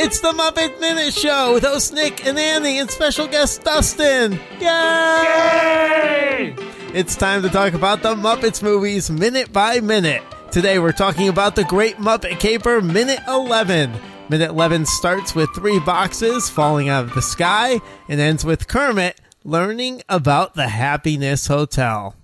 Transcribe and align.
It's 0.00 0.20
the 0.20 0.32
Muppet 0.32 0.78
Minute 0.80 1.14
Show 1.14 1.54
with 1.54 1.62
host 1.62 1.94
Nick 1.94 2.26
and 2.26 2.38
Annie 2.38 2.78
and 2.78 2.90
special 2.90 3.26
guest 3.26 3.62
Dustin. 3.64 4.38
Yay! 4.60 6.54
It's 6.92 7.16
time 7.16 7.40
to 7.40 7.48
talk 7.48 7.72
about 7.72 8.02
the 8.02 8.14
Muppets 8.14 8.62
movies 8.62 9.10
minute 9.10 9.50
by 9.50 9.80
minute. 9.80 10.22
Today 10.50 10.78
we're 10.78 10.92
talking 10.92 11.30
about 11.30 11.56
the 11.56 11.64
Great 11.64 11.96
Muppet 11.96 12.38
Caper 12.40 12.82
Minute 12.82 13.20
11. 13.26 13.98
Minute 14.28 14.50
11 14.50 14.84
starts 14.84 15.34
with 15.34 15.48
three 15.54 15.80
boxes 15.80 16.50
falling 16.50 16.90
out 16.90 17.04
of 17.04 17.14
the 17.14 17.22
sky 17.22 17.80
and 18.10 18.20
ends 18.20 18.44
with 18.44 18.68
Kermit 18.68 19.18
learning 19.42 20.02
about 20.06 20.52
the 20.52 20.68
Happiness 20.68 21.46
Hotel. 21.46 22.14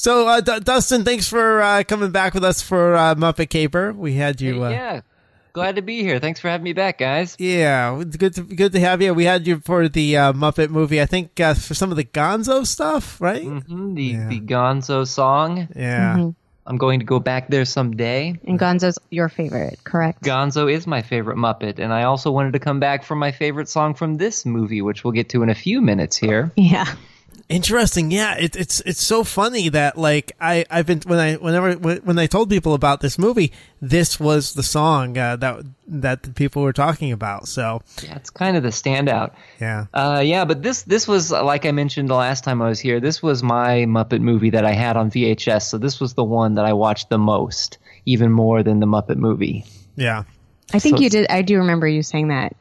So, 0.00 0.26
uh, 0.28 0.40
D- 0.40 0.60
Dustin, 0.60 1.04
thanks 1.04 1.28
for 1.28 1.60
uh, 1.60 1.82
coming 1.86 2.10
back 2.10 2.32
with 2.32 2.42
us 2.42 2.62
for 2.62 2.94
uh, 2.96 3.14
Muppet 3.16 3.50
Caper. 3.50 3.92
We 3.92 4.14
had 4.14 4.40
you. 4.40 4.64
Uh, 4.64 4.70
yeah. 4.70 5.00
Glad 5.52 5.76
to 5.76 5.82
be 5.82 6.00
here. 6.00 6.18
Thanks 6.18 6.40
for 6.40 6.48
having 6.48 6.64
me 6.64 6.72
back, 6.72 6.96
guys. 6.96 7.36
Yeah, 7.38 8.00
it's 8.00 8.16
good 8.16 8.32
to 8.36 8.42
good 8.44 8.72
to 8.72 8.80
have 8.80 9.02
you. 9.02 9.12
We 9.12 9.24
had 9.26 9.46
you 9.46 9.60
for 9.60 9.90
the 9.90 10.16
uh, 10.16 10.32
Muppet 10.32 10.70
movie. 10.70 11.02
I 11.02 11.04
think 11.04 11.38
uh, 11.38 11.52
for 11.52 11.74
some 11.74 11.90
of 11.90 11.98
the 11.98 12.04
Gonzo 12.04 12.66
stuff, 12.66 13.20
right? 13.20 13.42
hmm 13.44 13.92
The 13.94 14.16
the 14.16 14.40
Gonzo 14.40 15.06
song. 15.06 15.68
Yeah. 15.76 16.30
I'm 16.66 16.76
going 16.78 17.00
to 17.00 17.04
go 17.04 17.20
back 17.20 17.48
there 17.50 17.66
someday. 17.66 18.40
And 18.46 18.58
Gonzo's 18.58 18.98
your 19.10 19.28
favorite, 19.28 19.84
correct? 19.84 20.22
Gonzo 20.22 20.72
is 20.72 20.86
my 20.86 21.02
favorite 21.02 21.36
Muppet, 21.36 21.78
and 21.78 21.92
I 21.92 22.04
also 22.04 22.30
wanted 22.30 22.54
to 22.54 22.58
come 22.58 22.80
back 22.80 23.04
for 23.04 23.16
my 23.16 23.32
favorite 23.32 23.68
song 23.68 23.92
from 23.92 24.14
this 24.16 24.46
movie, 24.46 24.80
which 24.80 25.04
we'll 25.04 25.12
get 25.12 25.28
to 25.30 25.42
in 25.42 25.50
a 25.50 25.54
few 25.54 25.82
minutes 25.82 26.16
here. 26.16 26.52
Yeah. 26.56 26.86
Interesting. 27.50 28.12
Yeah, 28.12 28.36
it, 28.38 28.54
it's 28.54 28.80
it's 28.82 29.02
so 29.02 29.24
funny 29.24 29.68
that 29.70 29.98
like 29.98 30.30
I 30.40 30.64
I've 30.70 30.86
been 30.86 31.00
when 31.04 31.18
I 31.18 31.34
whenever 31.34 31.72
when 31.74 31.96
when 31.98 32.18
I 32.18 32.26
told 32.26 32.48
people 32.48 32.74
about 32.74 33.00
this 33.00 33.18
movie, 33.18 33.52
this 33.82 34.20
was 34.20 34.54
the 34.54 34.62
song 34.62 35.18
uh, 35.18 35.34
that 35.36 35.64
that 35.88 36.22
the 36.22 36.30
people 36.30 36.62
were 36.62 36.72
talking 36.72 37.10
about. 37.10 37.48
So 37.48 37.82
Yeah, 38.04 38.14
it's 38.14 38.30
kind 38.30 38.56
of 38.56 38.62
the 38.62 38.68
standout. 38.68 39.32
yeah, 39.60 39.86
Uh, 39.92 40.22
yeah, 40.24 40.44
but 40.44 40.62
this 40.62 40.82
this 40.82 41.08
was 41.08 41.32
like 41.32 41.66
I 41.66 41.72
mentioned 41.72 42.08
the 42.08 42.14
last 42.14 42.44
time 42.44 42.62
I 42.62 42.68
was 42.68 42.78
here. 42.78 43.00
This 43.00 43.20
was 43.20 43.42
my 43.42 43.78
Muppet 43.88 44.20
movie 44.20 44.50
that 44.50 44.64
I 44.64 44.72
had 44.72 44.96
on 44.96 45.10
VHS, 45.10 45.62
so 45.62 45.76
this 45.76 45.98
was 45.98 46.14
the 46.14 46.24
one 46.24 46.54
that 46.54 46.64
I 46.64 46.72
watched 46.72 47.08
the 47.10 47.18
most, 47.18 47.78
even 48.06 48.30
more 48.30 48.62
than 48.62 48.78
the 48.78 48.86
Muppet 48.86 49.16
movie. 49.16 49.64
yeah, 49.96 50.22
I 50.72 50.78
think 50.78 50.98
So 50.98 51.02
you 51.02 51.10
did. 51.10 51.26
I 51.28 51.42
do 51.42 51.58
remember 51.58 51.88
you 51.88 52.04
saying 52.04 52.28
that. 52.28 52.54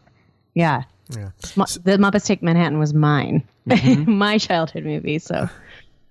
Yeah. 0.55 0.83
yeah. 1.15 1.29
The 1.83 1.97
Muppets 1.99 2.25
Take 2.25 2.41
Manhattan 2.41 2.79
was 2.79 2.91
mine, 2.93 3.43
my 4.07 4.37
childhood 4.37 4.85
movie. 4.85 5.19
So 5.19 5.49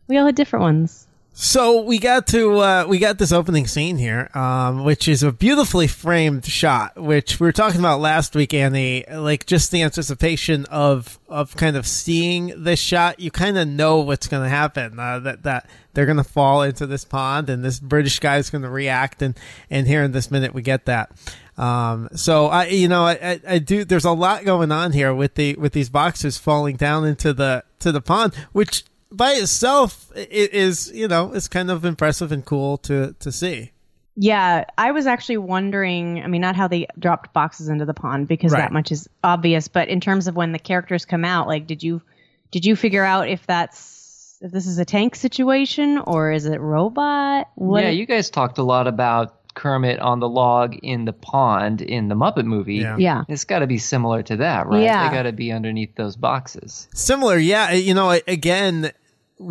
we 0.06 0.16
all 0.16 0.26
had 0.26 0.34
different 0.34 0.62
ones. 0.62 1.08
So 1.40 1.82
we 1.82 2.00
got 2.00 2.26
to 2.28 2.58
uh, 2.58 2.86
we 2.88 2.98
got 2.98 3.18
this 3.18 3.30
opening 3.30 3.68
scene 3.68 3.96
here, 3.96 4.28
um, 4.34 4.82
which 4.82 5.06
is 5.06 5.22
a 5.22 5.30
beautifully 5.30 5.86
framed 5.86 6.44
shot, 6.44 7.00
which 7.00 7.38
we 7.38 7.46
were 7.46 7.52
talking 7.52 7.78
about 7.78 8.00
last 8.00 8.34
week, 8.34 8.52
Annie. 8.52 9.04
Like 9.08 9.46
just 9.46 9.70
the 9.70 9.82
anticipation 9.82 10.64
of 10.64 11.20
of 11.28 11.54
kind 11.54 11.76
of 11.76 11.86
seeing 11.86 12.64
this 12.64 12.80
shot, 12.80 13.20
you 13.20 13.30
kind 13.30 13.56
of 13.56 13.68
know 13.68 14.00
what's 14.00 14.26
going 14.26 14.42
to 14.42 14.48
happen. 14.48 14.98
Uh, 14.98 15.20
that 15.20 15.44
that 15.44 15.70
they're 15.94 16.06
going 16.06 16.16
to 16.16 16.24
fall 16.24 16.62
into 16.62 16.88
this 16.88 17.04
pond, 17.04 17.48
and 17.48 17.64
this 17.64 17.78
British 17.78 18.18
guy 18.18 18.38
is 18.38 18.50
going 18.50 18.62
to 18.62 18.68
react, 18.68 19.22
and 19.22 19.38
and 19.70 19.86
here 19.86 20.02
in 20.02 20.10
this 20.10 20.32
minute 20.32 20.52
we 20.52 20.62
get 20.62 20.86
that. 20.86 21.12
Um, 21.58 22.08
so 22.14 22.46
I, 22.46 22.66
you 22.66 22.88
know, 22.88 23.02
I, 23.02 23.12
I, 23.20 23.40
I 23.48 23.58
do. 23.58 23.84
There's 23.84 24.04
a 24.04 24.12
lot 24.12 24.44
going 24.44 24.70
on 24.70 24.92
here 24.92 25.12
with 25.12 25.34
the 25.34 25.54
with 25.56 25.72
these 25.72 25.88
boxes 25.90 26.38
falling 26.38 26.76
down 26.76 27.04
into 27.04 27.32
the 27.32 27.64
to 27.80 27.90
the 27.90 28.00
pond, 28.00 28.34
which 28.52 28.84
by 29.10 29.32
itself 29.32 30.12
is 30.14 30.90
you 30.94 31.08
know 31.08 31.32
is 31.32 31.48
kind 31.48 31.70
of 31.70 31.84
impressive 31.84 32.30
and 32.30 32.44
cool 32.44 32.78
to 32.78 33.14
to 33.18 33.32
see. 33.32 33.72
Yeah, 34.20 34.64
I 34.76 34.92
was 34.92 35.06
actually 35.06 35.38
wondering. 35.38 36.22
I 36.22 36.26
mean, 36.28 36.40
not 36.40 36.56
how 36.56 36.68
they 36.68 36.86
dropped 36.98 37.32
boxes 37.32 37.68
into 37.68 37.84
the 37.84 37.94
pond 37.94 38.28
because 38.28 38.52
Right. 38.52 38.60
that 38.60 38.72
much 38.72 38.90
is 38.92 39.08
obvious, 39.22 39.68
but 39.68 39.88
in 39.88 40.00
terms 40.00 40.26
of 40.26 40.36
when 40.36 40.52
the 40.52 40.58
characters 40.58 41.04
come 41.04 41.24
out, 41.24 41.46
like, 41.48 41.66
did 41.66 41.82
you 41.82 42.02
did 42.50 42.64
you 42.64 42.76
figure 42.76 43.04
out 43.04 43.28
if 43.28 43.46
that's 43.46 44.38
if 44.40 44.52
this 44.52 44.66
is 44.66 44.78
a 44.78 44.84
tank 44.84 45.16
situation 45.16 45.98
or 45.98 46.30
is 46.30 46.46
it 46.46 46.60
robot? 46.60 47.48
What 47.56 47.82
yeah, 47.82 47.90
you 47.90 48.06
guys 48.06 48.30
talked 48.30 48.58
a 48.58 48.62
lot 48.62 48.86
about 48.86 49.37
Kermit 49.58 49.98
on 49.98 50.20
the 50.20 50.28
log 50.28 50.76
in 50.84 51.04
the 51.04 51.12
pond 51.12 51.82
in 51.82 52.08
the 52.08 52.14
Muppet 52.14 52.44
movie. 52.44 52.76
Yeah. 52.76 52.96
Yeah. 52.96 53.24
It's 53.28 53.44
got 53.44 53.58
to 53.58 53.66
be 53.66 53.78
similar 53.78 54.22
to 54.22 54.36
that, 54.36 54.68
right? 54.68 54.82
Yeah. 54.82 55.08
They 55.08 55.16
got 55.16 55.24
to 55.24 55.32
be 55.32 55.50
underneath 55.50 55.96
those 55.96 56.14
boxes. 56.14 56.88
Similar, 56.94 57.38
yeah. 57.38 57.72
You 57.72 57.92
know, 57.92 58.10
again, 58.10 58.82
we 58.82 58.92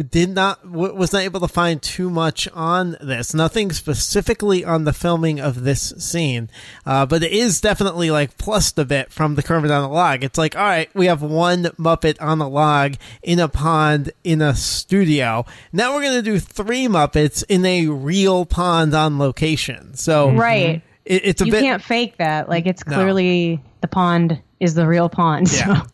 did 0.10 0.30
not 0.32 0.62
w- 0.64 0.94
was 0.94 1.14
not 1.14 1.22
able 1.22 1.40
to 1.40 1.48
find 1.48 1.82
too 1.82 2.10
much 2.10 2.48
on 2.54 2.98
this. 3.02 3.34
Nothing 3.34 3.72
specifically 3.72 4.66
on 4.66 4.84
the 4.84 4.92
filming 4.94 5.40
of 5.40 5.64
this 5.64 5.94
scene, 5.98 6.50
uh, 6.86 7.06
but 7.06 7.24
it 7.24 7.32
is 7.32 7.62
definitely 7.62 8.12
like 8.12 8.38
plussed 8.38 8.78
a 8.78 8.86
bit 8.86 9.12
from 9.12 9.36
the 9.36 9.44
Kermit 9.44 9.72
on 9.72 9.82
the 9.84 9.88
log. 9.90 10.24
It's 10.24 10.38
like, 10.38 10.56
all 10.58 10.64
right, 10.64 10.90
we 10.94 11.06
have 11.06 11.22
one 11.22 11.64
Muppet 11.80 12.22
on 12.22 12.42
a 12.42 12.50
log 12.50 12.96
in 13.24 13.40
a 13.40 13.48
pond 13.48 14.12
in 14.24 14.42
a 14.42 14.56
studio. 14.56 15.46
Now 15.72 15.96
we're 15.96 16.04
gonna 16.04 16.22
do 16.22 16.40
three 16.40 16.88
Muppets 16.88 17.44
in 17.48 17.66
a 17.66 17.88
real 17.88 18.46
pond 18.46 18.94
on 18.94 19.18
location. 19.20 19.94
So 19.96 20.32
right? 20.32 20.82
it, 21.06 21.22
it's 21.26 21.42
a 21.42 21.46
You 21.46 21.52
bit 21.52 21.62
can't 21.62 21.82
fake 21.84 22.18
that. 22.18 22.50
Like, 22.50 22.66
it's 22.66 22.86
No. 22.86 22.96
clearly 22.96 23.62
the 23.82 23.88
pond 23.88 24.42
is 24.60 24.74
the 24.74 24.86
real 24.88 25.08
pond. 25.08 25.50
Yeah. 25.52 25.82
So. 25.84 25.88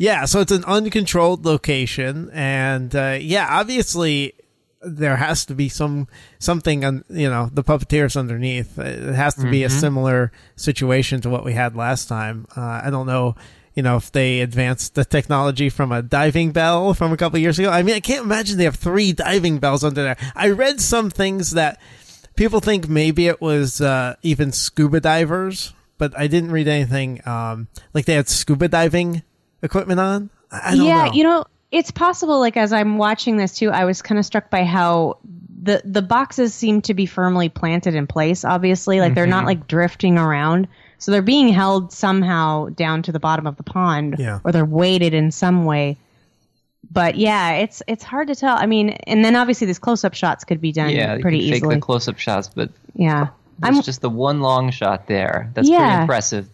Yeah, 0.00 0.24
so 0.24 0.40
it's 0.40 0.50
an 0.50 0.64
uncontrolled 0.64 1.44
location, 1.44 2.30
and 2.32 2.96
uh, 2.96 3.18
yeah, 3.20 3.46
obviously 3.50 4.32
there 4.80 5.16
has 5.16 5.44
to 5.44 5.54
be 5.54 5.68
some 5.68 6.08
something 6.38 6.86
on 6.86 7.04
you 7.10 7.28
know 7.28 7.50
the 7.52 7.62
puppeteers 7.62 8.16
underneath. 8.16 8.78
It 8.78 9.14
has 9.14 9.34
to 9.34 9.50
be 9.50 9.62
a 9.62 9.68
similar 9.68 10.32
situation 10.56 11.20
to 11.20 11.28
what 11.28 11.44
we 11.44 11.52
had 11.52 11.76
last 11.76 12.08
time. 12.08 12.46
Uh, 12.56 12.80
I 12.82 12.88
don't 12.88 13.06
know, 13.06 13.34
you 13.74 13.82
know, 13.82 13.96
if 13.96 14.10
they 14.10 14.40
advanced 14.40 14.94
the 14.94 15.04
technology 15.04 15.68
from 15.68 15.92
a 15.92 16.00
diving 16.00 16.52
bell 16.52 16.94
from 16.94 17.12
a 17.12 17.18
couple 17.18 17.38
years 17.38 17.58
ago. 17.58 17.68
I 17.68 17.82
mean, 17.82 17.94
I 17.94 18.00
can't 18.00 18.24
imagine 18.24 18.56
they 18.56 18.64
have 18.64 18.76
three 18.76 19.12
diving 19.12 19.58
bells 19.58 19.84
under 19.84 20.02
there. 20.02 20.16
I 20.34 20.48
read 20.48 20.80
some 20.80 21.10
things 21.10 21.50
that 21.50 21.78
people 22.36 22.60
think 22.60 22.88
maybe 22.88 23.26
it 23.26 23.42
was 23.42 23.82
uh, 23.82 24.14
even 24.22 24.50
scuba 24.52 25.00
divers, 25.00 25.74
but 25.98 26.18
I 26.18 26.26
didn't 26.26 26.52
read 26.52 26.68
anything 26.68 27.20
um, 27.28 27.68
like 27.92 28.06
they 28.06 28.14
had 28.14 28.30
scuba 28.30 28.66
diving 28.66 29.24
equipment 29.62 30.00
on. 30.00 30.30
I 30.50 30.72
I 30.72 30.76
don't 30.76 30.86
yeah, 30.86 31.04
know. 31.06 31.12
you 31.12 31.24
know, 31.24 31.44
it's 31.70 31.90
possible. 31.90 32.38
Like 32.40 32.56
as 32.56 32.72
I'm 32.72 32.98
watching 32.98 33.36
this 33.36 33.56
too, 33.56 33.70
I 33.70 33.84
was 33.84 34.02
kind 34.02 34.18
of 34.18 34.24
struck 34.26 34.50
by 34.50 34.64
how 34.64 35.18
the 35.62 35.82
the 35.84 36.02
boxes 36.02 36.54
seem 36.54 36.80
to 36.82 36.94
be 36.94 37.06
firmly 37.06 37.48
planted 37.48 37.94
in 37.94 38.06
place. 38.06 38.44
Obviously, 38.44 39.00
like 39.00 39.14
they're 39.14 39.24
Mm-hmm. 39.24 39.30
not 39.30 39.44
like 39.44 39.66
drifting 39.68 40.18
around, 40.18 40.68
so 40.98 41.12
they're 41.12 41.22
being 41.22 41.48
held 41.50 41.92
somehow 41.92 42.68
down 42.70 43.02
to 43.02 43.12
the 43.12 43.20
bottom 43.20 43.46
of 43.46 43.56
the 43.56 43.62
pond, 43.62 44.16
Yeah. 44.18 44.40
or 44.44 44.52
they're 44.52 44.64
weighted 44.64 45.14
in 45.14 45.30
some 45.30 45.64
way. 45.64 45.98
But 46.90 47.14
yeah, 47.16 47.52
it's 47.52 47.82
it's 47.86 48.02
hard 48.02 48.28
to 48.28 48.34
tell. 48.34 48.56
I 48.56 48.66
mean, 48.66 48.90
and 48.90 49.24
then 49.24 49.36
obviously 49.36 49.66
these 49.66 49.78
close 49.78 50.02
up 50.02 50.14
shots 50.14 50.44
could 50.44 50.60
be 50.60 50.72
done 50.72 50.90
Yeah, 50.90 51.16
you 51.16 51.22
pretty 51.22 51.40
can 51.40 51.48
fake 51.50 51.56
easily. 51.58 51.74
the 51.76 51.80
close-up 51.80 52.18
shots, 52.18 52.48
but 52.48 52.70
yeah, 52.94 53.28
there's 53.60 53.76
I'm 53.76 53.82
just 53.82 54.00
the 54.00 54.10
one 54.10 54.40
long 54.40 54.70
shot 54.72 55.06
there. 55.06 55.50
That's 55.54 55.68
pretty 55.68 55.84
impressive. 56.00 56.48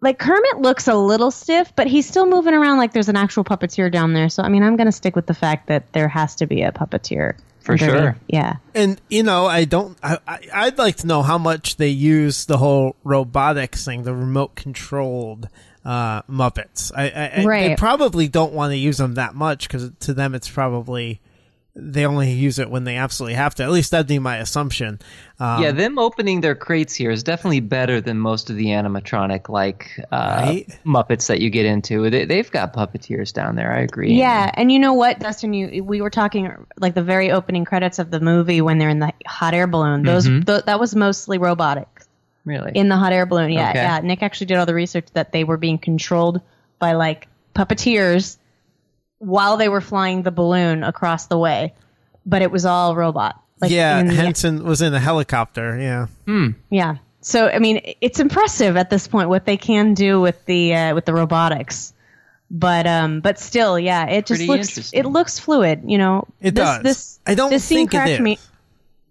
Like 0.00 0.18
Kermit 0.18 0.58
looks 0.58 0.86
a 0.88 0.94
little 0.94 1.30
stiff, 1.30 1.74
but 1.74 1.86
he's 1.86 2.06
still 2.06 2.26
moving 2.26 2.54
around 2.54 2.78
like 2.78 2.92
there's 2.92 3.08
an 3.08 3.16
actual 3.16 3.44
puppeteer 3.44 3.90
down 3.90 4.12
there. 4.12 4.28
So 4.28 4.42
I 4.42 4.48
mean, 4.48 4.62
I'm 4.62 4.76
going 4.76 4.86
to 4.86 4.92
stick 4.92 5.16
with 5.16 5.26
the 5.26 5.34
fact 5.34 5.68
that 5.68 5.92
there 5.92 6.08
has 6.08 6.36
to 6.36 6.46
be 6.46 6.62
a 6.62 6.72
puppeteer. 6.72 7.36
For 7.60 7.72
underneath. 7.72 8.00
sure. 8.00 8.16
Yeah. 8.28 8.56
and 8.74 8.98
you 9.10 9.22
know, 9.22 9.44
I 9.44 9.66
don't. 9.66 9.98
I, 10.02 10.18
I 10.26 10.38
I'd 10.54 10.78
like 10.78 10.96
to 10.98 11.06
know 11.06 11.20
how 11.20 11.36
much 11.36 11.76
they 11.76 11.88
use 11.88 12.46
the 12.46 12.56
whole 12.56 12.96
robotics 13.04 13.84
thing, 13.84 14.04
the 14.04 14.14
remote 14.14 14.54
controlled 14.54 15.50
uh, 15.84 16.22
Muppets. 16.22 16.92
I, 16.94 17.10
I, 17.10 17.42
I 17.42 17.68
they 17.68 17.76
probably 17.76 18.28
don't 18.28 18.52
want 18.52 18.72
to 18.72 18.76
use 18.76 18.96
them 18.96 19.14
that 19.14 19.34
much 19.34 19.68
because 19.68 19.90
to 20.00 20.14
them 20.14 20.34
it's 20.34 20.48
probably 20.48 21.20
they 21.74 22.06
only 22.06 22.32
use 22.32 22.58
it 22.58 22.70
when 22.70 22.82
they 22.84 22.96
absolutely 22.96 23.34
have 23.34 23.54
to. 23.54 23.62
At 23.62 23.70
least 23.70 23.92
that'd 23.92 24.08
be 24.08 24.18
my 24.18 24.38
assumption. 24.38 24.98
Um, 25.38 25.62
yeah, 25.62 25.70
them 25.70 25.96
opening 25.98 26.40
their 26.40 26.56
crates 26.56 26.92
here 26.94 27.10
is 27.12 27.22
definitely 27.22 27.60
better 27.60 28.00
than 28.00 28.18
most 28.18 28.50
of 28.50 28.56
the 28.56 28.66
animatronic 28.66 29.48
like 29.48 29.90
uh, 30.10 30.42
Right. 30.44 30.78
Muppets 30.84 31.28
that 31.28 31.40
you 31.40 31.50
get 31.50 31.66
into. 31.66 32.10
They, 32.10 32.24
they've 32.24 32.50
got 32.50 32.72
puppeteers 32.74 33.32
down 33.32 33.54
there. 33.54 33.72
I 33.72 33.80
agree. 33.82 34.14
Yeah, 34.14 34.50
and 34.54 34.72
you 34.72 34.80
know 34.80 34.94
what, 34.94 35.20
Dustin? 35.20 35.52
You 35.54 35.84
we 35.84 36.00
were 36.00 36.10
talking 36.10 36.50
like 36.78 36.94
the 36.94 37.02
very 37.04 37.30
opening 37.30 37.64
credits 37.64 38.00
of 38.00 38.10
the 38.10 38.18
movie 38.18 38.60
when 38.60 38.78
they're 38.78 38.88
in 38.88 38.98
the 38.98 39.12
hot 39.26 39.54
air 39.54 39.68
balloon. 39.68 40.02
Those 40.02 40.24
th- 40.26 40.64
that 40.64 40.80
was 40.80 40.96
mostly 40.96 41.38
robotic 41.38 41.86
really. 42.44 42.72
in 42.74 42.88
the 42.88 42.96
hot 42.96 43.12
air 43.12 43.26
balloon. 43.26 43.52
Yeah, 43.52 43.70
Okay. 43.70 43.78
yeah. 43.82 44.00
Nick 44.02 44.24
actually 44.24 44.46
did 44.48 44.56
all 44.56 44.66
the 44.66 44.74
research 44.74 45.06
that 45.12 45.30
they 45.30 45.44
were 45.44 45.56
being 45.58 45.78
controlled 45.78 46.40
by 46.80 46.94
like 46.94 47.28
puppeteers 47.54 48.36
while 49.18 49.56
they 49.56 49.68
were 49.68 49.80
flying 49.80 50.22
the 50.22 50.30
balloon 50.30 50.82
across 50.82 51.26
the 51.26 51.38
way, 51.38 51.74
but 52.24 52.42
it 52.42 52.50
was 52.50 52.64
all 52.64 52.94
robot. 52.96 53.40
Like 53.60 53.70
yeah, 53.70 53.98
in 53.98 54.06
the- 54.06 54.14
Henson 54.14 54.64
was 54.64 54.82
in 54.82 54.94
a 54.94 55.00
helicopter. 55.00 55.78
Yeah. 55.78 56.06
Yeah. 56.70 56.96
So 57.20 57.48
I 57.48 57.58
mean, 57.58 57.80
it's 58.00 58.20
impressive 58.20 58.76
at 58.76 58.90
this 58.90 59.08
point 59.08 59.28
what 59.28 59.44
they 59.44 59.56
can 59.56 59.94
do 59.94 60.20
with 60.20 60.44
the 60.46 60.74
uh, 60.74 60.94
with 60.94 61.04
the 61.04 61.12
robotics. 61.14 61.92
But 62.50 62.86
um, 62.86 63.20
but 63.20 63.38
still, 63.38 63.78
yeah, 63.78 64.06
it 64.06 64.24
just 64.26 64.38
Pretty 64.38 64.46
looks 64.46 64.92
it 64.94 65.04
looks 65.04 65.38
fluid. 65.38 65.82
You 65.84 65.98
know, 65.98 66.26
It 66.40 66.54
this, 66.54 66.64
does. 66.64 66.82
This 66.82 67.20
I 67.26 67.34
don't 67.34 67.50
this 67.50 67.64
scene 67.64 67.88
think 67.88 67.94
it 67.94 67.96
cracked 67.96 68.22
me. 68.22 68.38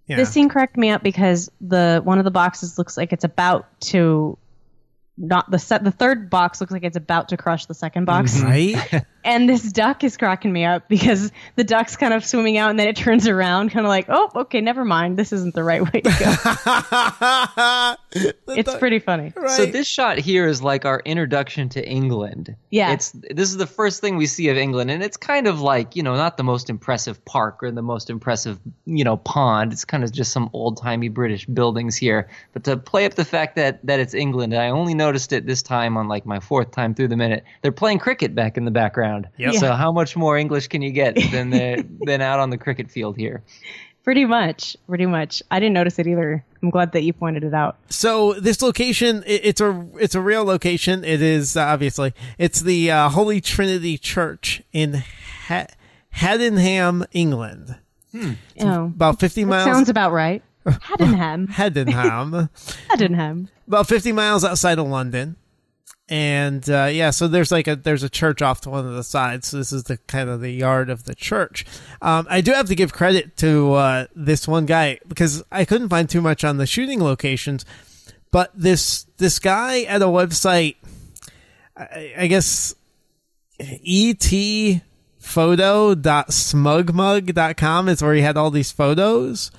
Yeah. 0.08 0.16
This 0.16 0.30
scene 0.32 0.48
cracked 0.50 0.78
me 0.78 0.90
up 0.90 1.04
because 1.04 1.52
the 1.62 2.02
one 2.04 2.18
of 2.18 2.24
the 2.24 2.32
boxes 2.32 2.78
looks 2.78 2.96
like 2.98 3.12
it's 3.14 3.26
about 3.26 3.68
to 3.82 4.38
not 5.18 5.52
the 5.52 5.60
set 5.60 5.84
the 5.84 5.92
third 5.92 6.30
box 6.30 6.62
looks 6.62 6.72
like 6.72 6.84
it's 6.84 6.96
about 6.98 7.30
to 7.30 7.38
crush 7.38 7.66
the 7.66 7.74
second 7.74 8.06
box. 8.06 8.42
right? 8.42 8.76
And 9.28 9.50
this 9.50 9.74
duck 9.74 10.06
is 10.06 10.16
cracking 10.16 10.54
me 10.54 10.64
up 10.64 10.88
because 10.88 11.34
the 11.58 11.66
duck's 11.66 11.98
kind 11.98 12.14
of 12.14 12.24
swimming 12.26 12.58
out 12.58 12.70
and 12.70 12.80
then 12.80 12.88
it 12.88 12.96
turns 12.96 13.28
around, 13.28 13.72
kind 13.72 13.86
of 13.86 13.90
like, 13.90 14.06
oh, 14.08 14.32
okay, 14.34 14.62
never 14.62 14.86
mind. 14.86 15.18
This 15.18 15.34
isn't 15.34 15.54
the 15.54 15.66
right 15.66 15.82
way 15.82 16.00
to 16.00 16.10
go. 16.10 16.16
it's 18.56 18.74
pretty 18.76 19.00
funny. 19.00 19.34
right. 19.36 19.50
So 19.50 19.66
this 19.66 19.86
shot 19.86 20.18
here 20.18 20.48
is 20.48 20.64
like 20.64 20.86
our 20.86 21.02
introduction 21.04 21.68
to 21.70 21.86
England. 21.86 22.56
Yeah. 22.70 22.94
It's 22.94 23.12
this 23.12 23.50
is 23.50 23.58
the 23.58 23.68
first 23.68 24.00
thing 24.00 24.16
we 24.16 24.28
see 24.28 24.48
of 24.48 24.56
England 24.56 24.92
and 24.92 25.04
it's 25.04 25.18
kind 25.18 25.48
of 25.48 25.60
like, 25.60 25.98
you 25.98 26.04
know, 26.04 26.16
not 26.16 26.38
the 26.38 26.44
most 26.44 26.70
impressive 26.70 27.26
park 27.26 27.62
or 27.64 27.72
the 27.72 27.82
most 27.82 28.10
impressive, 28.10 28.58
you 28.86 29.04
know, 29.04 29.18
pond. 29.18 29.74
It's 29.74 29.84
kind 29.84 30.06
of 30.06 30.12
just 30.14 30.32
some 30.32 30.50
old-timey 30.54 31.10
British 31.10 31.46
buildings 31.48 31.98
here. 31.98 32.30
But 32.54 32.64
to 32.64 32.78
play 32.78 33.06
up 33.06 33.16
the 33.16 33.26
fact 33.26 33.58
that 33.58 33.86
that 33.86 34.00
it's 34.00 34.14
England, 34.14 34.54
I 34.56 34.70
only 34.70 34.94
noticed 34.94 35.34
it 35.34 35.46
this 35.46 35.62
time 35.62 35.98
on 35.98 36.08
like 36.08 36.26
my 36.26 36.40
fourth 36.40 36.72
time 36.72 36.96
through 36.96 37.10
the 37.10 37.18
minute. 37.18 37.44
They're 37.62 37.74
playing 37.74 38.00
cricket 38.00 38.34
back 38.34 38.56
in 38.56 38.64
the 38.64 38.72
background. 38.72 39.17
Yep. 39.38 39.54
So 39.56 39.74
how 39.74 39.92
much 39.92 40.16
more 40.16 40.38
English 40.38 40.68
can 40.68 40.82
you 40.82 40.92
get 40.92 41.16
than 41.32 41.50
the 41.50 41.86
than 42.06 42.22
out 42.22 42.40
on 42.40 42.50
the 42.50 42.58
cricket 42.58 42.92
field 42.92 43.18
here? 43.18 43.42
Pretty 44.04 44.26
much. 44.26 44.78
Pretty 44.88 45.06
much. 45.06 45.42
I 45.52 45.60
didn't 45.60 45.74
notice 45.74 46.00
it 46.00 46.08
either. 46.08 46.44
I'm 46.64 46.70
glad 46.70 46.92
that 46.94 47.04
you 47.04 47.12
pointed 47.12 47.44
it 47.44 47.54
out. 47.54 47.76
So 47.90 48.34
this 48.34 48.62
location, 48.62 49.24
it, 49.26 49.42
it's 49.44 49.62
a 49.62 49.86
it's 50.00 50.16
a 50.16 50.22
real 50.22 50.46
location. 50.46 51.04
It 51.04 51.22
is 51.22 51.58
uh, 51.58 51.62
obviously 51.62 52.14
it's 52.38 52.62
the 52.62 52.90
uh, 52.92 53.10
Holy 53.10 53.42
Trinity 53.42 53.98
Church 53.98 54.62
in 54.72 55.04
ha- 55.48 55.68
Haddenham, 56.16 57.06
England. 57.12 57.76
Oh, 58.62 58.86
About 58.86 59.20
fifty 59.20 59.44
that 59.44 59.50
miles. 59.50 59.66
sounds 59.66 59.90
about 59.90 60.12
right. 60.12 60.42
Haddenham. 60.66 61.48
Haddenham. 61.50 62.50
Haddenham. 62.90 63.48
about 63.68 63.88
50 63.88 64.12
miles 64.12 64.44
outside 64.44 64.80
of 64.80 64.88
London. 64.88 65.36
And 66.10 66.68
uh, 66.70 66.86
yeah, 66.86 67.10
so 67.10 67.28
there's 67.28 67.52
like 67.52 67.68
a 67.68 67.76
there's 67.76 68.04
a 68.04 68.10
church 68.10 68.42
off 68.42 68.62
to 68.62 68.70
one 68.70 68.88
of 68.88 68.94
the 68.94 69.04
sides. 69.04 69.48
So 69.48 69.58
this 69.58 69.74
is 69.74 69.84
the 69.84 69.98
kind 70.08 70.30
of 70.30 70.40
the 70.40 70.52
yard 70.52 70.90
of 70.90 71.04
the 71.04 71.14
church. 71.14 71.66
Um, 72.02 72.26
I 72.30 72.40
do 72.40 72.54
have 72.54 72.68
to 72.68 72.76
give 72.76 72.94
credit 72.94 73.36
to 73.38 73.74
uh, 73.74 74.06
this 74.16 74.48
one 74.48 74.66
guy 74.66 75.00
because 75.08 75.44
I 75.52 75.66
couldn't 75.66 75.90
find 75.90 76.10
too 76.10 76.22
much 76.22 76.46
on 76.46 76.56
the 76.58 76.66
shooting 76.66 77.04
locations, 77.04 77.66
but 78.32 78.52
this 78.56 79.06
this 79.18 79.38
guy 79.40 79.82
at 79.82 80.02
a 80.02 80.06
website, 80.06 80.78
I, 81.76 82.14
I 82.20 82.28
guess, 82.28 82.74
et 83.60 84.82
photo.smugmug.com 85.20 87.90
is 87.90 88.02
where 88.02 88.14
he 88.14 88.22
had 88.22 88.38
all 88.38 88.50
these 88.50 88.72
photos 88.72 89.52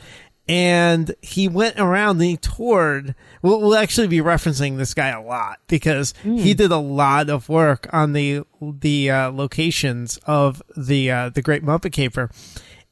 and 0.48 1.14
he 1.20 1.46
went 1.46 1.78
around 1.78 2.16
and 2.16 2.30
he 2.30 2.36
toured. 2.38 3.14
We'll, 3.42 3.60
we'll 3.60 3.76
actually 3.76 4.06
be 4.06 4.18
referencing 4.18 4.78
this 4.78 4.94
guy 4.94 5.08
a 5.08 5.20
lot 5.20 5.58
because 5.68 6.14
he 6.22 6.54
did 6.54 6.72
a 6.72 6.78
lot 6.78 7.28
of 7.28 7.48
work 7.48 7.86
on 7.92 8.14
the 8.14 8.44
the 8.60 9.10
uh, 9.10 9.30
locations 9.30 10.16
of 10.26 10.62
the 10.76 11.10
uh, 11.10 11.28
the 11.28 11.42
Great 11.42 11.62
Muppet 11.64 11.92
Caper. 11.92 12.30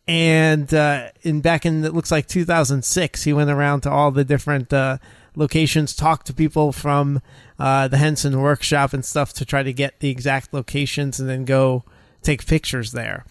And 0.09 0.73
uh, 0.73 1.09
in 1.23 1.41
back 1.41 1.67
in 1.67 1.85
it 1.85 1.95
looks 1.95 2.13
like 2.13 2.27
2006, 2.29 3.25
he 3.25 3.33
went 3.33 3.51
around 3.51 3.81
to 3.83 3.91
all 3.91 4.11
the 4.11 4.25
different 4.25 4.73
uh, 4.73 4.99
locations, 5.35 5.97
talked 5.97 6.27
to 6.29 6.35
people 6.35 6.73
from 6.73 7.21
uh, 7.59 7.89
the 7.89 7.97
Henson 7.97 8.41
Workshop 8.41 8.93
and 8.93 9.05
stuff 9.05 9.33
to 9.33 9.45
try 9.45 9.63
to 9.63 9.73
get 9.73 10.01
the 10.01 10.11
exact 10.11 10.53
locations, 10.55 11.19
and 11.19 11.29
then 11.29 11.45
go 11.45 11.85
take 12.23 12.47
pictures 12.47 12.93
there. 12.93 13.25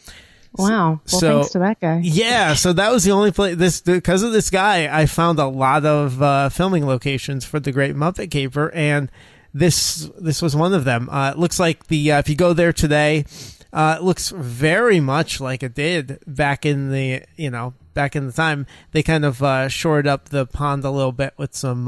Wow. 0.58 1.02
Well, 1.12 1.20
So- 1.20 1.38
thanks 1.40 1.52
to 1.52 1.60
that 1.60 1.80
guy. 1.80 2.00
Yeah, 2.04 2.54
so 2.54 2.74
that 2.74 2.92
was 2.92 3.04
the 3.04 3.12
only 3.12 3.32
place. 3.32 3.56
This 3.58 3.82
because 3.82 4.24
of 4.24 4.32
this 4.32 4.50
guy, 4.50 4.88
I 4.92 5.06
found 5.06 5.40
a 5.40 5.48
lot 5.48 5.86
of 5.86 6.22
uh, 6.22 6.50
filming 6.50 6.86
locations 6.86 7.46
for 7.46 7.60
the 7.60 7.72
Great 7.72 7.96
Muppet 7.96 8.32
Caper, 8.32 8.72
and 8.74 9.10
this 9.54 10.10
this 10.20 10.42
was 10.42 10.56
one 10.56 10.74
of 10.74 10.84
them. 10.86 11.10
Uh, 11.10 11.32
it 11.32 11.38
looks 11.38 11.60
like 11.60 11.88
the 11.88 12.12
uh, 12.12 12.20
if 12.20 12.30
you 12.30 12.36
go 12.36 12.54
there 12.54 12.74
today, 12.74 13.26
uh, 13.74 13.98
it 14.00 14.04
looks 14.04 14.30
very 14.30 15.00
much 15.00 15.40
like 15.40 15.64
it 15.64 15.74
did 15.76 16.20
back 16.28 16.66
in 16.66 16.92
the 16.92 17.24
you 17.36 17.50
know 17.50 17.74
back 17.94 18.16
in 18.16 18.26
the 18.28 18.34
time. 18.34 18.66
They 18.92 19.04
kind 19.04 19.24
of 19.26 19.42
uh, 19.42 19.70
shored 19.70 20.08
up 20.08 20.30
the 20.30 20.46
pond 20.46 20.84
a 20.84 20.92
little 20.92 21.12
bit 21.14 21.34
with 21.38 21.56
some. 21.56 21.88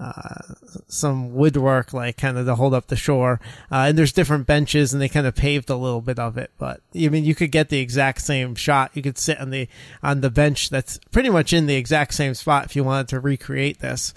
Uh, 0.00 0.54
some 0.88 1.34
woodwork, 1.34 1.92
like 1.92 2.16
kind 2.16 2.36
of 2.36 2.46
to 2.46 2.54
hold 2.56 2.74
up 2.74 2.88
the 2.88 2.96
shore. 2.96 3.40
Uh, 3.70 3.86
and 3.88 3.98
there's 3.98 4.12
different 4.12 4.46
benches, 4.46 4.92
and 4.92 5.00
they 5.00 5.08
kind 5.08 5.26
of 5.26 5.34
paved 5.34 5.70
a 5.70 5.76
little 5.76 6.00
bit 6.00 6.18
of 6.18 6.36
it. 6.36 6.50
But 6.58 6.80
I 6.94 7.08
mean, 7.08 7.24
you 7.24 7.34
could 7.34 7.52
get 7.52 7.68
the 7.68 7.78
exact 7.78 8.20
same 8.22 8.54
shot. 8.54 8.90
You 8.94 9.02
could 9.02 9.18
sit 9.18 9.38
on 9.40 9.50
the 9.50 9.68
on 10.02 10.20
the 10.20 10.30
bench 10.30 10.68
that's 10.68 10.98
pretty 11.12 11.30
much 11.30 11.52
in 11.52 11.66
the 11.66 11.76
exact 11.76 12.14
same 12.14 12.34
spot 12.34 12.64
if 12.64 12.76
you 12.76 12.82
wanted 12.84 13.08
to 13.08 13.20
recreate 13.20 13.78
this. 13.78 14.12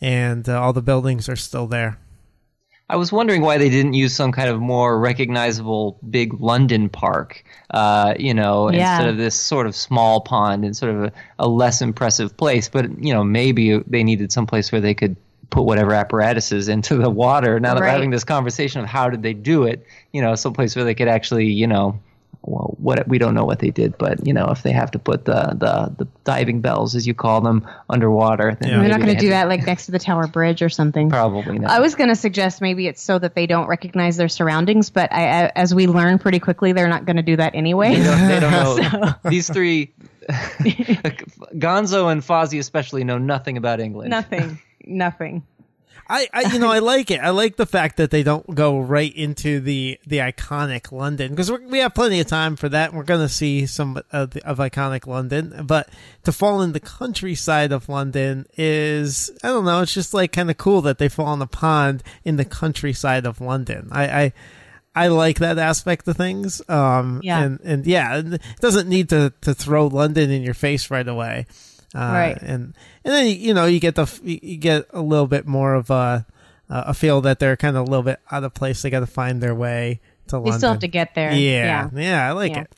And 0.00 0.48
uh, 0.48 0.60
all 0.60 0.72
the 0.72 0.82
buildings 0.82 1.28
are 1.28 1.36
still 1.36 1.66
there. 1.66 1.98
I 2.90 2.96
was 2.96 3.12
wondering 3.12 3.42
why 3.42 3.56
they 3.56 3.68
didn't 3.68 3.94
use 3.94 4.12
some 4.14 4.32
kind 4.32 4.48
of 4.48 4.60
more 4.60 4.98
recognizable 4.98 5.96
big 6.10 6.34
London 6.40 6.88
park, 6.88 7.44
uh, 7.70 8.14
you 8.18 8.34
know, 8.34 8.68
Yeah. 8.68 8.96
instead 8.96 9.08
of 9.08 9.16
this 9.16 9.36
sort 9.36 9.68
of 9.68 9.76
small 9.76 10.20
pond 10.20 10.64
and 10.64 10.76
sort 10.76 10.94
of 10.94 11.04
a, 11.04 11.12
a 11.38 11.48
less 11.48 11.80
impressive 11.82 12.36
place. 12.36 12.68
But, 12.68 13.02
you 13.02 13.14
know, 13.14 13.22
maybe 13.22 13.78
they 13.86 14.02
needed 14.02 14.32
some 14.32 14.44
place 14.44 14.72
where 14.72 14.80
they 14.80 14.94
could 14.94 15.14
put 15.50 15.62
whatever 15.62 15.92
apparatuses 15.92 16.68
into 16.68 16.96
the 16.96 17.10
water. 17.10 17.60
Now 17.60 17.74
that 17.74 17.80
we're 17.80 17.86
having 17.86 18.10
this 18.10 18.24
conversation 18.24 18.80
of 18.80 18.86
how 18.86 19.08
did 19.08 19.22
they 19.22 19.34
do 19.34 19.64
it, 19.64 19.86
you 20.12 20.20
know, 20.20 20.34
someplace 20.34 20.74
where 20.74 20.84
they 20.84 20.94
could 20.94 21.08
actually, 21.08 21.46
you 21.46 21.68
know, 21.68 21.98
well, 22.42 22.74
what 22.78 23.06
we 23.06 23.18
don't 23.18 23.34
know 23.34 23.44
what 23.44 23.58
they 23.58 23.70
did, 23.70 23.98
but 23.98 24.26
you 24.26 24.32
know, 24.32 24.46
if 24.48 24.62
they 24.62 24.72
have 24.72 24.90
to 24.92 24.98
put 24.98 25.24
the 25.24 25.54
the, 25.54 26.04
the 26.04 26.08
diving 26.24 26.60
bells, 26.60 26.96
as 26.96 27.06
you 27.06 27.12
call 27.14 27.40
them, 27.42 27.68
underwater, 27.88 28.56
then 28.58 28.70
Yeah. 28.70 28.80
We're 28.80 28.88
not 28.88 29.00
going 29.00 29.14
to 29.14 29.20
do 29.20 29.30
that 29.30 29.48
like 29.48 29.66
next 29.66 29.86
to 29.86 29.92
the 29.92 29.98
Tower 29.98 30.26
Bridge 30.26 30.62
or 30.62 30.70
something. 30.70 31.10
Probably 31.10 31.58
not. 31.58 31.70
I 31.70 31.80
was 31.80 31.94
going 31.94 32.08
to 32.08 32.16
suggest 32.16 32.60
maybe 32.62 32.86
it's 32.86 33.02
so 33.02 33.18
that 33.18 33.34
they 33.34 33.46
don't 33.46 33.66
recognize 33.68 34.16
their 34.16 34.28
surroundings, 34.28 34.90
but 34.90 35.12
I, 35.12 35.44
I, 35.44 35.52
as 35.54 35.74
we 35.74 35.86
learn 35.86 36.18
pretty 36.18 36.38
quickly, 36.38 36.72
they're 36.72 36.88
not 36.88 37.04
going 37.04 37.16
to 37.16 37.22
do 37.22 37.36
that 37.36 37.54
anyway. 37.54 37.96
They 37.96 38.04
don't, 38.04 38.28
they 38.28 38.40
don't 38.40 38.92
know. 38.92 39.14
These 39.30 39.50
three, 39.50 39.92
Gonzo 40.30 42.10
and 42.10 42.22
Fozzie 42.22 42.58
especially, 42.58 43.04
know 43.04 43.18
nothing 43.18 43.56
about 43.56 43.80
England. 43.80 44.10
Nothing. 44.10 44.58
Nothing. 44.84 45.42
I, 46.10 46.28
I 46.32 46.52
you 46.52 46.58
know 46.58 46.70
I 46.70 46.80
like 46.80 47.10
it. 47.10 47.20
I 47.20 47.30
like 47.30 47.56
the 47.56 47.66
fact 47.66 47.96
that 47.98 48.10
they 48.10 48.22
don't 48.22 48.54
go 48.54 48.80
right 48.80 49.14
into 49.14 49.60
the 49.60 49.98
the 50.06 50.18
iconic 50.18 50.90
London 50.92 51.30
because 51.30 51.50
we 51.50 51.78
have 51.78 51.94
plenty 51.94 52.18
of 52.20 52.26
time 52.26 52.56
for 52.56 52.68
that. 52.68 52.92
We're 52.92 53.04
going 53.04 53.20
to 53.20 53.28
see 53.28 53.64
some 53.66 54.02
of, 54.12 54.30
the, 54.30 54.44
of 54.44 54.58
iconic 54.58 55.06
London, 55.06 55.64
but 55.66 55.88
to 56.24 56.32
fall 56.32 56.62
in 56.62 56.72
the 56.72 56.80
countryside 56.80 57.72
of 57.72 57.88
London 57.88 58.46
is 58.56 59.30
I 59.44 59.48
don't 59.48 59.64
know. 59.64 59.80
It's 59.82 59.94
just 59.94 60.12
like 60.12 60.32
kind 60.32 60.50
of 60.50 60.58
cool 60.58 60.82
that 60.82 60.98
they 60.98 61.08
fall 61.08 61.32
in 61.32 61.40
a 61.42 61.46
pond 61.46 62.02
in 62.24 62.36
the 62.36 62.44
countryside 62.44 63.24
of 63.26 63.40
London. 63.40 63.88
I. 63.92 64.04
I 64.22 64.32
I 64.92 65.06
like 65.06 65.38
that 65.38 65.56
aspect 65.56 66.08
of 66.08 66.16
things. 66.16 66.60
Um, 66.68 67.20
Yeah. 67.22 67.44
and, 67.44 67.60
and 67.60 67.86
yeah, 67.86 68.18
it 68.24 68.42
doesn't 68.60 68.88
need 68.88 69.10
to, 69.10 69.32
to 69.42 69.54
throw 69.54 69.86
London 69.86 70.32
in 70.32 70.42
your 70.42 70.52
face 70.52 70.90
right 70.90 71.06
away. 71.06 71.46
Uh, 71.94 71.98
Right. 71.98 72.38
And, 72.42 72.74
and 73.04 73.14
then, 73.14 73.26
you 73.28 73.52
know, 73.54 73.66
you 73.66 73.80
get 73.80 73.94
the, 73.96 74.06
you 74.22 74.56
get 74.56 74.86
a 74.90 75.00
little 75.00 75.26
bit 75.26 75.46
more 75.46 75.74
of 75.74 75.90
a, 75.90 76.26
a 76.68 76.94
feel 76.94 77.20
that 77.22 77.38
they're 77.40 77.56
kind 77.56 77.76
of 77.76 77.82
a 77.86 77.90
little 77.90 78.04
bit 78.04 78.20
out 78.30 78.44
of 78.44 78.54
place. 78.54 78.82
They 78.82 78.90
got 78.90 79.00
to 79.00 79.06
find 79.06 79.42
their 79.42 79.54
way 79.54 80.00
to 80.28 80.36
They 80.36 80.38
London. 80.38 80.58
still 80.58 80.70
have 80.70 80.78
to 80.80 80.88
get 80.88 81.14
there. 81.14 81.32
Yeah. 81.32 81.88
Yeah. 81.94 82.28
I 82.28 82.32
like 82.32 82.52
Yeah. 82.52 82.60
it. 82.62 82.72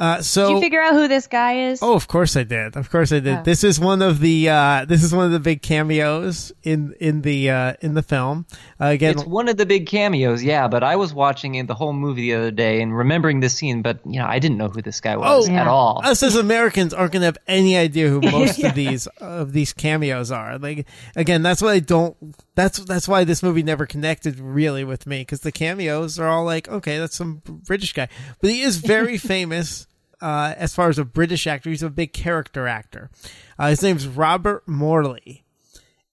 Uh, 0.00 0.22
so, 0.22 0.48
Did 0.48 0.54
you 0.54 0.60
figure 0.62 0.80
out 0.80 0.94
who 0.94 1.08
this 1.08 1.26
guy 1.26 1.68
is? 1.68 1.80
Oh, 1.82 1.94
of 1.94 2.08
course 2.08 2.34
I 2.34 2.42
did. 2.42 2.74
Of 2.74 2.88
course 2.90 3.12
I 3.12 3.20
did. 3.20 3.36
Oh. 3.36 3.42
This 3.42 3.62
is 3.62 3.78
one 3.78 4.00
of 4.00 4.18
the 4.20 4.48
uh, 4.48 4.86
this 4.86 5.04
is 5.04 5.14
one 5.14 5.26
of 5.26 5.32
the 5.32 5.38
big 5.40 5.60
cameos 5.60 6.52
in 6.62 6.94
in 7.00 7.20
the 7.20 7.50
uh, 7.50 7.74
in 7.82 7.92
the 7.92 8.02
film. 8.02 8.46
Uh, 8.80 8.86
again, 8.86 9.12
It's 9.12 9.26
one 9.26 9.48
of 9.48 9.58
the 9.58 9.66
big 9.66 9.86
cameos, 9.86 10.42
yeah. 10.42 10.68
But 10.68 10.82
I 10.82 10.96
was 10.96 11.12
watching 11.12 11.56
it, 11.56 11.66
the 11.66 11.74
whole 11.74 11.92
movie 11.92 12.22
the 12.22 12.34
other 12.36 12.50
day 12.50 12.80
and 12.80 12.96
remembering 12.96 13.40
this 13.40 13.52
scene, 13.52 13.82
but 13.82 14.00
you 14.06 14.18
know, 14.18 14.24
I 14.26 14.38
didn't 14.38 14.56
know 14.56 14.68
who 14.68 14.80
this 14.80 15.02
guy 15.02 15.18
was 15.18 15.50
Oh. 15.50 15.52
at 15.52 15.66
all. 15.68 16.00
us 16.02 16.22
as 16.22 16.34
Americans 16.34 16.94
aren't 16.94 17.12
going 17.12 17.20
to 17.20 17.26
have 17.26 17.38
any 17.46 17.76
idea 17.76 18.08
who 18.08 18.20
most 18.30 18.58
of 18.64 18.74
these 18.74 19.06
of 19.20 19.52
these 19.52 19.74
cameos 19.74 20.30
are. 20.30 20.56
Like 20.58 20.86
again, 21.14 21.42
that's 21.42 21.60
why 21.60 21.72
I 21.74 21.78
don't. 21.80 22.16
That's 22.54 22.78
that's 22.78 23.06
why 23.06 23.24
this 23.24 23.42
movie 23.42 23.62
never 23.62 23.84
connected 23.84 24.40
really 24.40 24.82
with 24.82 25.06
me 25.06 25.20
because 25.20 25.40
the 25.40 25.52
cameos 25.52 26.18
are 26.18 26.26
all 26.26 26.44
like, 26.46 26.68
okay, 26.68 26.96
that's 26.98 27.16
some 27.16 27.42
British 27.44 27.92
guy, 27.92 28.08
but 28.40 28.48
he 28.48 28.62
is 28.62 28.78
very 28.78 29.18
famous. 29.34 29.86
Uh, 30.20 30.54
as 30.56 30.74
far 30.74 30.88
as 30.88 30.98
a 30.98 31.04
British 31.04 31.46
actor, 31.46 31.70
he's 31.70 31.82
a 31.82 31.90
big 31.90 32.12
character 32.12 32.66
actor. 32.66 33.10
Uh, 33.58 33.68
his 33.70 33.82
name's 33.82 34.06
Robert 34.06 34.66
Morley, 34.68 35.44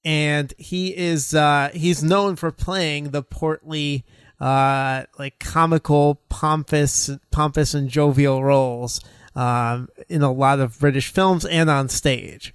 and 0.05 0.53
he 0.57 0.95
is 0.95 1.33
uh, 1.33 1.69
he's 1.73 2.03
known 2.03 2.35
for 2.35 2.51
playing 2.51 3.11
the 3.11 3.21
portly, 3.21 4.05
uh, 4.39 5.03
like 5.19 5.39
comical, 5.39 6.21
pompous, 6.29 7.09
pompous 7.31 7.73
and 7.73 7.89
jovial 7.89 8.43
roles 8.43 9.01
um, 9.35 9.89
in 10.09 10.21
a 10.21 10.31
lot 10.31 10.59
of 10.59 10.79
British 10.79 11.09
films 11.11 11.45
and 11.45 11.69
on 11.69 11.89
stage. 11.89 12.53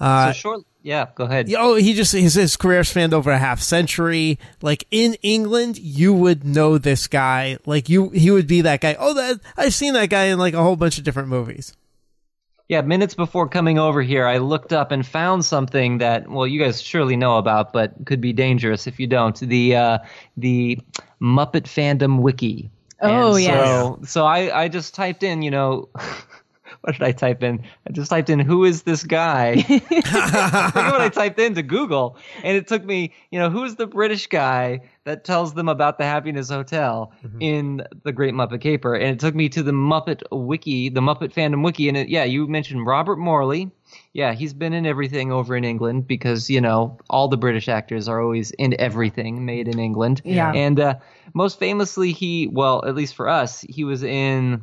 So 0.00 0.32
short, 0.32 0.62
yeah. 0.82 1.06
Go 1.14 1.24
ahead. 1.24 1.52
Oh, 1.56 1.74
he 1.74 1.94
just 1.94 2.12
his, 2.12 2.34
his 2.34 2.56
career 2.56 2.84
spanned 2.84 3.14
over 3.14 3.30
a 3.30 3.38
half 3.38 3.60
century. 3.60 4.38
Like 4.62 4.86
in 4.90 5.14
England, 5.22 5.78
you 5.78 6.12
would 6.12 6.44
know 6.44 6.78
this 6.78 7.06
guy. 7.06 7.58
Like 7.66 7.88
you, 7.88 8.10
he 8.10 8.30
would 8.30 8.46
be 8.46 8.60
that 8.62 8.80
guy. 8.80 8.96
Oh, 8.98 9.14
that 9.14 9.40
I've 9.56 9.74
seen 9.74 9.94
that 9.94 10.10
guy 10.10 10.24
in 10.26 10.38
like 10.38 10.54
a 10.54 10.62
whole 10.62 10.76
bunch 10.76 10.98
of 10.98 11.04
different 11.04 11.28
movies. 11.28 11.74
Yeah, 12.68 12.80
minutes 12.80 13.14
before 13.14 13.48
coming 13.48 13.78
over 13.78 14.02
here, 14.02 14.26
I 14.26 14.38
looked 14.38 14.72
up 14.72 14.90
and 14.90 15.06
found 15.06 15.44
something 15.44 15.98
that 15.98 16.28
well, 16.28 16.48
you 16.48 16.60
guys 16.60 16.82
surely 16.82 17.16
know 17.16 17.38
about, 17.38 17.72
but 17.72 17.92
could 18.06 18.20
be 18.20 18.32
dangerous 18.32 18.88
if 18.88 18.98
you 18.98 19.06
don't. 19.06 19.38
The 19.38 19.76
uh, 19.76 19.98
the 20.36 20.80
Muppet 21.20 21.62
fandom 21.62 22.20
wiki. 22.20 22.70
Oh, 23.00 23.34
And 23.34 23.44
yes. 23.44 23.68
So, 23.68 23.98
so 24.04 24.24
I, 24.24 24.62
I 24.62 24.68
just 24.68 24.94
typed 24.94 25.22
in, 25.22 25.42
you 25.42 25.50
know, 25.50 25.90
what 26.86 26.92
did 26.92 27.02
I 27.02 27.10
type 27.10 27.42
in? 27.42 27.64
I 27.88 27.92
just 27.92 28.10
typed 28.10 28.30
in, 28.30 28.38
who 28.38 28.64
is 28.64 28.84
this 28.84 29.02
guy? 29.02 29.56
I 29.68 30.88
what 30.92 31.00
I 31.00 31.08
typed 31.08 31.40
into 31.40 31.64
Google, 31.64 32.16
and 32.44 32.56
it 32.56 32.68
took 32.68 32.84
me, 32.84 33.12
you 33.32 33.40
know, 33.40 33.50
who's 33.50 33.74
the 33.74 33.88
British 33.88 34.28
guy 34.28 34.82
that 35.02 35.24
tells 35.24 35.54
them 35.54 35.68
about 35.68 35.98
the 35.98 36.04
Happiness 36.04 36.48
Hotel 36.48 37.12
in 37.40 37.82
the 38.04 38.12
Great 38.12 38.34
Muppet 38.34 38.60
Caper? 38.60 38.94
And 38.94 39.10
it 39.10 39.18
took 39.18 39.34
me 39.34 39.48
to 39.48 39.64
the 39.64 39.72
Muppet 39.72 40.22
Wiki, 40.30 40.88
the 40.88 41.00
Muppet 41.00 41.34
Fandom 41.34 41.64
Wiki, 41.64 41.88
and 41.88 41.96
it, 41.96 42.08
yeah, 42.08 42.22
you 42.22 42.46
mentioned 42.46 42.86
Robert 42.86 43.16
Morley. 43.16 43.72
Yeah, 44.12 44.34
he's 44.34 44.54
been 44.54 44.72
in 44.72 44.86
everything 44.86 45.32
over 45.32 45.56
in 45.56 45.64
England 45.64 46.06
because 46.06 46.48
you 46.48 46.60
know 46.60 46.98
all 47.10 47.26
the 47.26 47.36
British 47.36 47.68
actors 47.68 48.06
are 48.06 48.22
always 48.22 48.52
in 48.52 48.78
everything 48.78 49.44
made 49.44 49.66
in 49.66 49.80
England. 49.80 50.22
Yeah. 50.24 50.52
and 50.52 50.78
uh, 50.78 50.94
most 51.34 51.58
famously, 51.58 52.12
he 52.12 52.46
well, 52.46 52.84
at 52.86 52.94
least 52.94 53.16
for 53.16 53.28
us, 53.28 53.62
he 53.62 53.82
was 53.82 54.04
in. 54.04 54.62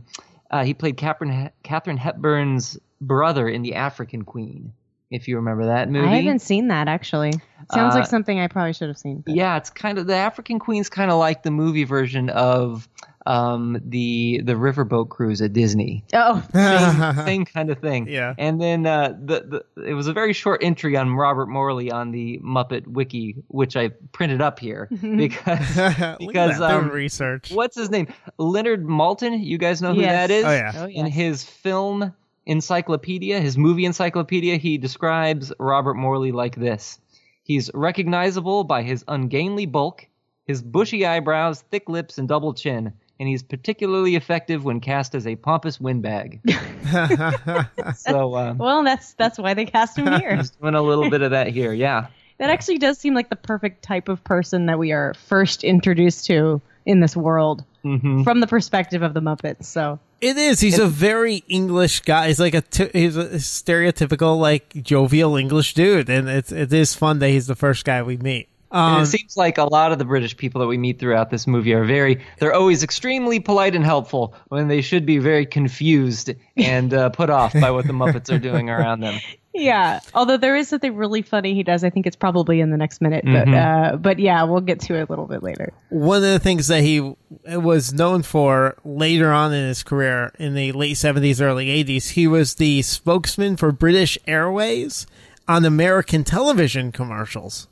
Uh, 0.53 0.63
he 0.63 0.73
played 0.75 0.97
Katharine 0.97 1.49
Katharine 1.63 1.97
Hepburn's 1.97 2.77
brother 3.01 3.49
in 3.49 3.63
The 3.63 3.73
African 3.73 4.21
Queen. 4.23 4.71
If 5.09 5.27
you 5.27 5.35
remember 5.37 5.65
that 5.65 5.89
movie, 5.89 6.07
I 6.07 6.17
haven't 6.17 6.39
seen 6.39 6.67
that 6.67 6.87
actually. 6.87 7.31
Sounds 7.71 7.95
Uh, 7.95 7.99
like 7.99 8.07
something 8.07 8.39
I 8.39 8.47
probably 8.47 8.73
should 8.73 8.87
have 8.87 8.97
seen. 8.97 9.23
but- 9.25 9.33
yeah, 9.35 9.57
it's 9.57 9.69
kind 9.71 9.97
of 9.97 10.05
the 10.05 10.15
African 10.15 10.59
Queen's 10.59 10.89
kind 10.89 11.09
of 11.09 11.17
like 11.17 11.41
the 11.41 11.49
movie 11.51 11.83
version 11.85 12.29
of 12.29 12.87
um, 13.25 13.81
the 13.85 14.41
the 14.43 14.53
Riverboat 14.53 15.09
Cruise 15.09 15.41
at 15.41 15.53
Disney. 15.53 16.03
Oh, 16.13 16.43
Same, 16.53 17.25
same 17.25 17.45
kind 17.45 17.69
of 17.69 17.79
thing. 17.79 18.07
Yeah. 18.07 18.33
And 18.37 18.59
then 18.61 18.85
uh, 18.85 19.15
the, 19.23 19.63
the 19.75 19.83
it 19.89 19.93
was 19.93 20.07
a 20.07 20.13
very 20.13 20.33
short 20.33 20.61
entry 20.63 20.97
on 20.97 21.15
Robert 21.15 21.47
Morley 21.47 21.89
on 21.91 22.11
the 22.11 22.39
Muppet 22.39 22.85
Wiki, 22.87 23.35
which 23.47 23.75
I 23.77 23.89
printed 24.11 24.41
up 24.41 24.59
here 24.59 24.87
because 25.01 25.77
Look 25.77 25.99
at 25.99 26.19
because 26.19 26.59
that, 26.59 26.69
doing 26.71 26.83
um, 26.85 26.89
research. 26.89 27.51
what's 27.51 27.75
his 27.77 27.89
name? 27.89 28.07
Leonard 28.37 28.85
Maltin. 28.85 29.43
You 29.43 29.57
guys 29.57 29.81
know 29.81 29.93
who 29.93 30.01
Yes. 30.01 30.27
that 30.27 30.31
is? 30.31 30.43
Oh, 30.45 30.51
yeah. 30.51 30.71
Oh, 30.75 30.85
In 30.87 31.05
yes. 31.07 31.15
his 31.15 31.43
film 31.43 32.13
encyclopedia, 32.45 33.39
his 33.39 33.57
movie 33.57 33.85
encyclopedia, 33.85 34.57
he 34.57 34.77
describes 34.77 35.51
Robert 35.59 35.95
Morley 35.95 36.31
like 36.31 36.55
this. 36.55 36.99
He's 37.43 37.69
recognizable 37.73 38.63
by 38.63 38.83
his 38.83 39.03
ungainly 39.07 39.65
bulk, 39.65 40.07
his 40.45 40.61
bushy 40.61 41.05
eyebrows, 41.05 41.61
thick 41.71 41.89
lips, 41.89 42.17
and 42.17 42.27
double 42.27 42.53
chin, 42.53 42.93
and 43.23 43.29
he's 43.29 43.41
particularly 43.41 44.17
effective 44.17 44.65
when 44.65 44.81
cast 44.81 45.15
as 45.15 45.25
a 45.25 45.37
pompous 45.37 45.79
windbag. 45.79 46.41
so, 47.95 48.35
um, 48.35 48.57
well, 48.57 48.83
that's 48.83 49.13
that's 49.13 49.39
why 49.39 49.53
they 49.53 49.63
cast 49.63 49.97
him 49.97 50.07
here. 50.19 50.43
doing 50.61 50.75
a 50.75 50.81
little 50.81 51.09
bit 51.09 51.21
of 51.21 51.31
that 51.31 51.47
here, 51.47 51.71
yeah. 51.71 52.07
that 52.39 52.49
actually 52.49 52.79
does 52.79 52.97
seem 52.97 53.13
like 53.13 53.29
the 53.29 53.37
perfect 53.37 53.81
type 53.81 54.09
of 54.09 54.21
person 54.25 54.65
that 54.65 54.77
we 54.77 54.91
are 54.91 55.13
first 55.13 55.63
introduced 55.63 56.25
to 56.25 56.61
in 56.85 56.99
this 56.99 57.15
world 57.15 57.63
hmm 57.83 58.23
from 58.23 58.41
the 58.41 58.47
perspective 58.47 59.03
of 59.03 59.13
the 59.13 59.21
Muppets. 59.21 59.63
So 59.63 59.99
It 60.19 60.35
is. 60.35 60.59
He's 60.59 60.79
a 60.79 60.87
very 60.87 61.45
English 61.47 62.01
guy. 62.01 62.27
He's 62.27 62.41
like 62.41 62.55
a 62.55 62.61
t- 62.61 62.89
he's 62.91 63.15
a 63.15 63.35
stereotypical 63.35 64.37
like 64.37 64.83
jovial 64.83 65.37
English 65.37 65.75
dude, 65.75 66.09
and 66.09 66.27
it's 66.27 66.51
it 66.51 66.73
is 66.73 66.93
fun 66.93 67.19
that 67.19 67.29
he's 67.29 67.47
the 67.47 67.55
first 67.55 67.85
guy 67.85 68.03
we 68.03 68.17
meet. 68.17 68.49
And 68.73 68.95
Um, 68.97 69.03
it 69.03 69.05
seems 69.05 69.37
like 69.37 69.57
a 69.59 69.65
lot 69.65 69.91
of 69.91 69.99
the 69.99 70.05
British 70.05 70.35
people 70.35 70.59
that 70.61 70.67
we 70.67 70.77
meet 70.79 70.97
throughout 70.99 71.29
this 71.29 71.45
movie 71.45 71.73
are 71.73 71.85
very, 71.85 72.23
they're 72.39 72.53
always 72.55 72.81
extremely 72.83 73.39
polite 73.39 73.75
and 73.75 73.85
helpful 73.85 74.33
when 74.47 74.67
they 74.67 74.81
should 74.81 75.05
be 75.05 75.19
very 75.19 75.45
confused 75.45 76.31
and 76.57 76.91
uh, 76.93 77.09
put 77.09 77.29
off 77.29 77.53
by 77.53 77.69
what 77.69 77.85
the 77.85 77.93
Muppets 77.93 78.33
are 78.33 78.39
doing 78.39 78.69
around 78.71 79.01
them. 79.01 79.19
yeah, 79.53 79.99
although 80.15 80.37
there 80.37 80.55
is 80.55 80.67
something 80.69 80.95
really 80.95 81.21
funny 81.21 81.53
he 81.53 81.61
does. 81.61 81.83
I 81.83 81.91
think 81.91 82.07
it's 82.07 82.15
probably 82.15 82.59
in 82.59 82.71
the 82.71 82.77
next 82.77 82.99
minute, 82.99 83.23
but 83.25 83.47
uh, 83.47 83.97
but 83.97 84.17
yeah, 84.17 84.41
we'll 84.43 84.61
get 84.61 84.79
to 84.81 84.95
it 84.95 85.01
a 85.01 85.05
little 85.11 85.27
bit 85.27 85.43
later. 85.43 85.71
one 85.89 86.17
of 86.17 86.23
the 86.23 86.39
things 86.39 86.67
that 86.69 86.81
he 86.81 87.13
was 87.45 87.93
known 87.93 88.23
for 88.23 88.75
later 88.83 89.31
on 89.31 89.53
in 89.53 89.67
his 89.67 89.83
career 89.83 90.31
in 90.39 90.55
the 90.55 90.71
late 90.71 90.95
70s 90.95 91.39
early 91.41 91.67
80s 91.83 92.09
he 92.11 92.27
was 92.27 92.55
the 92.55 92.81
spokesman 92.81 93.57
for 93.57 93.71
british 93.71 94.17
airways 94.27 95.05
on 95.47 95.65
american 95.65 96.23
television 96.23 96.91
commercials 96.91 97.67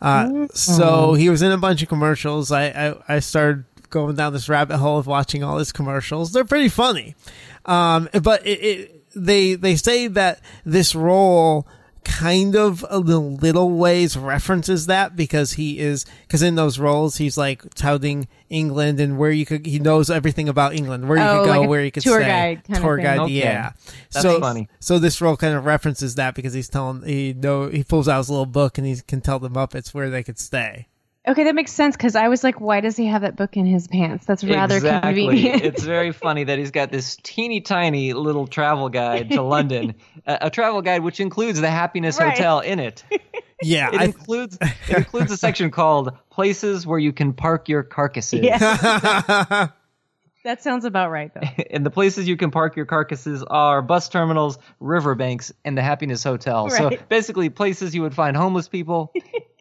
uh, 0.00 0.46
so 0.52 1.14
he 1.14 1.30
was 1.30 1.42
in 1.42 1.52
a 1.52 1.58
bunch 1.58 1.82
of 1.82 1.88
commercials. 1.88 2.52
I, 2.52 2.66
I 2.66 3.16
i 3.16 3.18
started 3.18 3.64
going 3.90 4.16
down 4.16 4.32
this 4.32 4.48
rabbit 4.48 4.78
hole 4.78 4.98
of 4.98 5.06
watching 5.06 5.42
all 5.42 5.58
his 5.58 5.72
commercials. 5.72 6.32
They're 6.32 6.44
pretty 6.44 6.68
funny. 6.68 7.14
Um, 7.64 8.08
but 8.22 8.46
it, 8.46 8.62
it 8.62 9.04
they 9.14 9.54
they 9.54 9.76
say 9.76 10.06
that 10.08 10.40
this 10.64 10.94
role 10.94 11.66
kind 12.06 12.54
of 12.56 12.84
a 12.88 12.98
little, 12.98 13.34
little 13.34 13.70
ways 13.72 14.16
references 14.16 14.86
that 14.86 15.16
because 15.16 15.52
he 15.54 15.78
is 15.80 16.06
because 16.22 16.40
in 16.42 16.54
those 16.54 16.78
roles 16.78 17.16
he's 17.16 17.36
like 17.36 17.62
touting 17.74 18.28
England 18.48 19.00
and 19.00 19.18
where 19.18 19.32
you 19.32 19.44
could 19.44 19.66
he 19.66 19.78
knows 19.80 20.08
everything 20.08 20.48
about 20.48 20.72
England 20.74 21.08
where 21.08 21.18
you 21.18 21.24
Oh, 21.24 21.38
could 21.44 21.52
go 21.52 21.60
like 21.60 21.68
where 21.68 21.84
you 21.84 21.90
could 21.90 22.02
tour 22.04 22.20
stay 22.20 22.28
guide 22.28 22.64
kind 22.64 22.80
tour 22.82 22.96
thing. 22.96 23.04
guide 23.04 23.18
Okay. 23.20 23.32
yeah 23.32 23.72
That's 24.12 24.22
so 24.22 24.38
funny. 24.40 24.68
so 24.80 24.98
this 24.98 25.20
role 25.20 25.36
kind 25.36 25.54
of 25.54 25.64
references 25.66 26.14
that 26.14 26.34
because 26.34 26.52
he's 26.54 26.68
telling 26.68 27.02
he 27.02 27.32
know 27.32 27.68
he 27.68 27.82
pulls 27.82 28.08
out 28.08 28.18
his 28.18 28.30
little 28.30 28.46
book 28.46 28.78
and 28.78 28.86
he 28.86 28.96
can 29.06 29.20
tell 29.20 29.38
the 29.40 29.50
Muppets 29.50 29.92
where 29.92 30.08
they 30.08 30.22
could 30.22 30.38
stay 30.38 30.86
Okay, 31.28 31.44
that 31.44 31.56
makes 31.56 31.72
sense 31.72 31.96
because 31.96 32.14
I 32.14 32.28
was 32.28 32.44
like, 32.44 32.60
why 32.60 32.80
does 32.80 32.96
he 32.96 33.06
have 33.06 33.22
that 33.22 33.34
book 33.34 33.56
in 33.56 33.66
his 33.66 33.88
pants? 33.88 34.26
That's 34.26 34.44
rather 34.44 34.76
exactly. 34.76 35.26
convenient. 35.26 35.62
it's 35.64 35.82
very 35.82 36.12
funny 36.12 36.44
that 36.44 36.56
he's 36.58 36.70
got 36.70 36.92
this 36.92 37.16
teeny 37.20 37.60
tiny 37.60 38.12
little 38.12 38.46
travel 38.46 38.88
guide 38.88 39.30
to 39.32 39.42
London, 39.42 39.96
a, 40.26 40.38
a 40.42 40.50
travel 40.50 40.82
guide 40.82 41.02
which 41.02 41.18
includes 41.18 41.60
the 41.60 41.70
Happiness 41.70 42.20
Right. 42.20 42.30
Hotel 42.30 42.60
in 42.60 42.78
it. 42.78 43.02
yeah 43.62 43.88
It 43.92 44.00
I, 44.00 44.04
includes 44.04 44.56
it 44.60 44.96
includes 44.98 45.32
a 45.32 45.36
section 45.36 45.70
called 45.72 46.16
"Places 46.30 46.86
Where 46.86 46.98
You 46.98 47.12
Can 47.12 47.32
Park 47.32 47.68
Your 47.68 47.82
Carcasses." 47.82 48.40
Yeah. 48.44 49.68
that 50.44 50.62
sounds 50.62 50.84
about 50.84 51.10
right, 51.10 51.32
though. 51.34 51.40
and 51.70 51.84
the 51.84 51.90
places 51.90 52.28
you 52.28 52.36
can 52.36 52.52
park 52.52 52.76
your 52.76 52.86
carcasses 52.86 53.42
are 53.42 53.82
bus 53.82 54.08
terminals, 54.08 54.58
riverbanks, 54.78 55.52
and 55.64 55.76
the 55.76 55.82
Happiness 55.82 56.22
Hotel. 56.22 56.70
So 56.70 56.90
basically, 57.08 57.48
places 57.50 57.96
you 57.96 58.02
would 58.02 58.14
find 58.14 58.36
homeless 58.36 58.68
people 58.68 59.12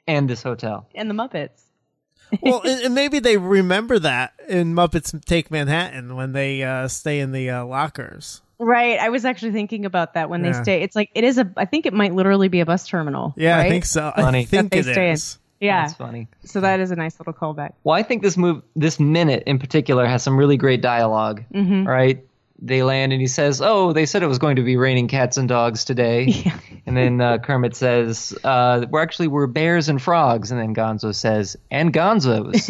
and 0.07 0.29
this 0.29 0.43
hotel. 0.43 0.87
And 0.95 1.09
the 1.09 1.13
Muppets. 1.13 1.61
well, 2.41 2.61
and, 2.63 2.81
and 2.85 2.95
maybe 2.95 3.19
they 3.19 3.37
remember 3.37 3.99
that 3.99 4.33
in 4.47 4.73
Muppets 4.73 5.23
Take 5.25 5.51
Manhattan 5.51 6.15
when 6.15 6.31
they 6.33 6.63
uh, 6.63 6.87
stay 6.87 7.19
in 7.19 7.31
the 7.31 7.49
uh, 7.51 7.65
lockers. 7.65 8.41
Right. 8.57 8.97
I 8.99 9.09
was 9.09 9.25
actually 9.25 9.51
thinking 9.51 9.85
about 9.85 10.13
that 10.15 10.29
when 10.29 10.43
Yeah. 10.43 10.53
they 10.53 10.63
stay. 10.63 10.81
It's 10.81 10.95
like 10.95 11.09
it 11.13 11.23
is 11.23 11.37
a. 11.37 11.51
I 11.57 11.65
think 11.65 11.85
it 11.85 11.93
might 11.93 12.13
literally 12.15 12.47
be 12.47 12.61
a 12.61 12.65
bus 12.65 12.87
terminal. 12.87 13.33
Yeah, 13.37 13.59
I 13.59 13.69
think 13.69 13.85
so. 13.85 14.11
Funny. 14.15 14.39
I 14.39 14.45
think 14.45 14.71
That 14.71 14.77
it 14.79 14.83
they 14.85 14.91
stay 14.93 15.09
in. 15.11 15.17
Yeah. 15.59 15.83
That's 15.85 15.93
funny. 15.97 16.27
So 16.45 16.61
that 16.61 16.79
is 16.79 16.91
a 16.91 16.95
nice 16.95 17.19
little 17.19 17.33
callback. 17.33 17.73
Well, 17.83 17.95
I 17.95 18.03
think 18.03 18.23
this 18.23 18.37
move, 18.37 18.61
this 18.75 18.99
minute 18.99 19.43
in 19.45 19.59
particular, 19.59 20.05
has 20.05 20.23
some 20.23 20.37
really 20.37 20.57
great 20.57 20.81
dialog 20.81 21.41
Mm-hmm. 21.53 21.87
Right? 21.87 22.25
They 22.61 22.81
land 22.83 23.11
and 23.11 23.21
he 23.21 23.27
says, 23.27 23.61
"Oh, 23.61 23.91
they 23.93 24.05
said 24.05 24.23
it 24.23 24.27
was 24.27 24.39
going 24.39 24.55
to 24.55 24.63
be 24.63 24.77
raining 24.77 25.09
cats 25.09 25.37
and 25.37 25.47
dogs 25.47 25.85
today." 25.85 26.25
Yeah. 26.45 26.57
And 26.87 26.95
then 26.95 27.19
uh, 27.19 27.39
Kermit 27.39 27.75
says, 27.75 28.37
uh, 28.43 28.85
"We're 28.89 29.01
actually 29.01 29.27
we're 29.27 29.47
bears 29.47 29.89
and 29.89 29.99
frogs." 29.99 30.51
And 30.51 30.59
then 30.59 30.75
Gonzo 30.75 31.15
says, 31.15 31.57
"And 31.71 31.91
Gonzos." 31.91 32.69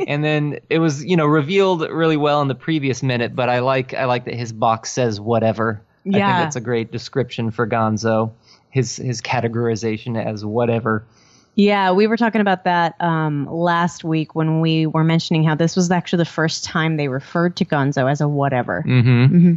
and 0.06 0.22
then 0.22 0.60
it 0.70 0.78
was 0.78 1.04
you 1.04 1.16
know 1.16 1.26
revealed 1.26 1.82
really 1.82 2.16
well 2.16 2.40
in 2.42 2.48
the 2.48 2.54
previous 2.54 3.02
minute, 3.02 3.34
but 3.34 3.48
I 3.48 3.58
like 3.58 3.92
I 3.92 4.04
like 4.04 4.24
that 4.26 4.34
his 4.34 4.52
box 4.52 4.92
says 4.92 5.20
whatever. 5.20 5.80
I 6.02 6.02
think 6.04 6.16
Yeah. 6.16 6.40
that's 6.40 6.54
a 6.56 6.60
great 6.60 6.92
description 6.92 7.50
for 7.50 7.66
Gonzo. 7.66 8.30
His 8.70 8.96
his 8.96 9.20
categorization 9.20 10.22
as 10.22 10.44
whatever. 10.44 11.04
Yeah, 11.56 11.92
we 11.92 12.06
were 12.06 12.18
talking 12.18 12.42
about 12.42 12.64
that 12.64 12.94
um, 13.00 13.46
last 13.50 14.04
week 14.04 14.34
when 14.34 14.60
we 14.60 14.86
were 14.86 15.02
mentioning 15.02 15.42
how 15.42 15.54
this 15.54 15.74
was 15.74 15.90
actually 15.90 16.18
the 16.18 16.26
first 16.26 16.64
time 16.64 16.98
they 16.98 17.08
referred 17.08 17.56
to 17.56 17.64
Gonzo 17.64 18.10
as 18.10 18.20
a 18.20 18.28
whatever. 18.28 18.84
Mm-hmm. 18.86 19.54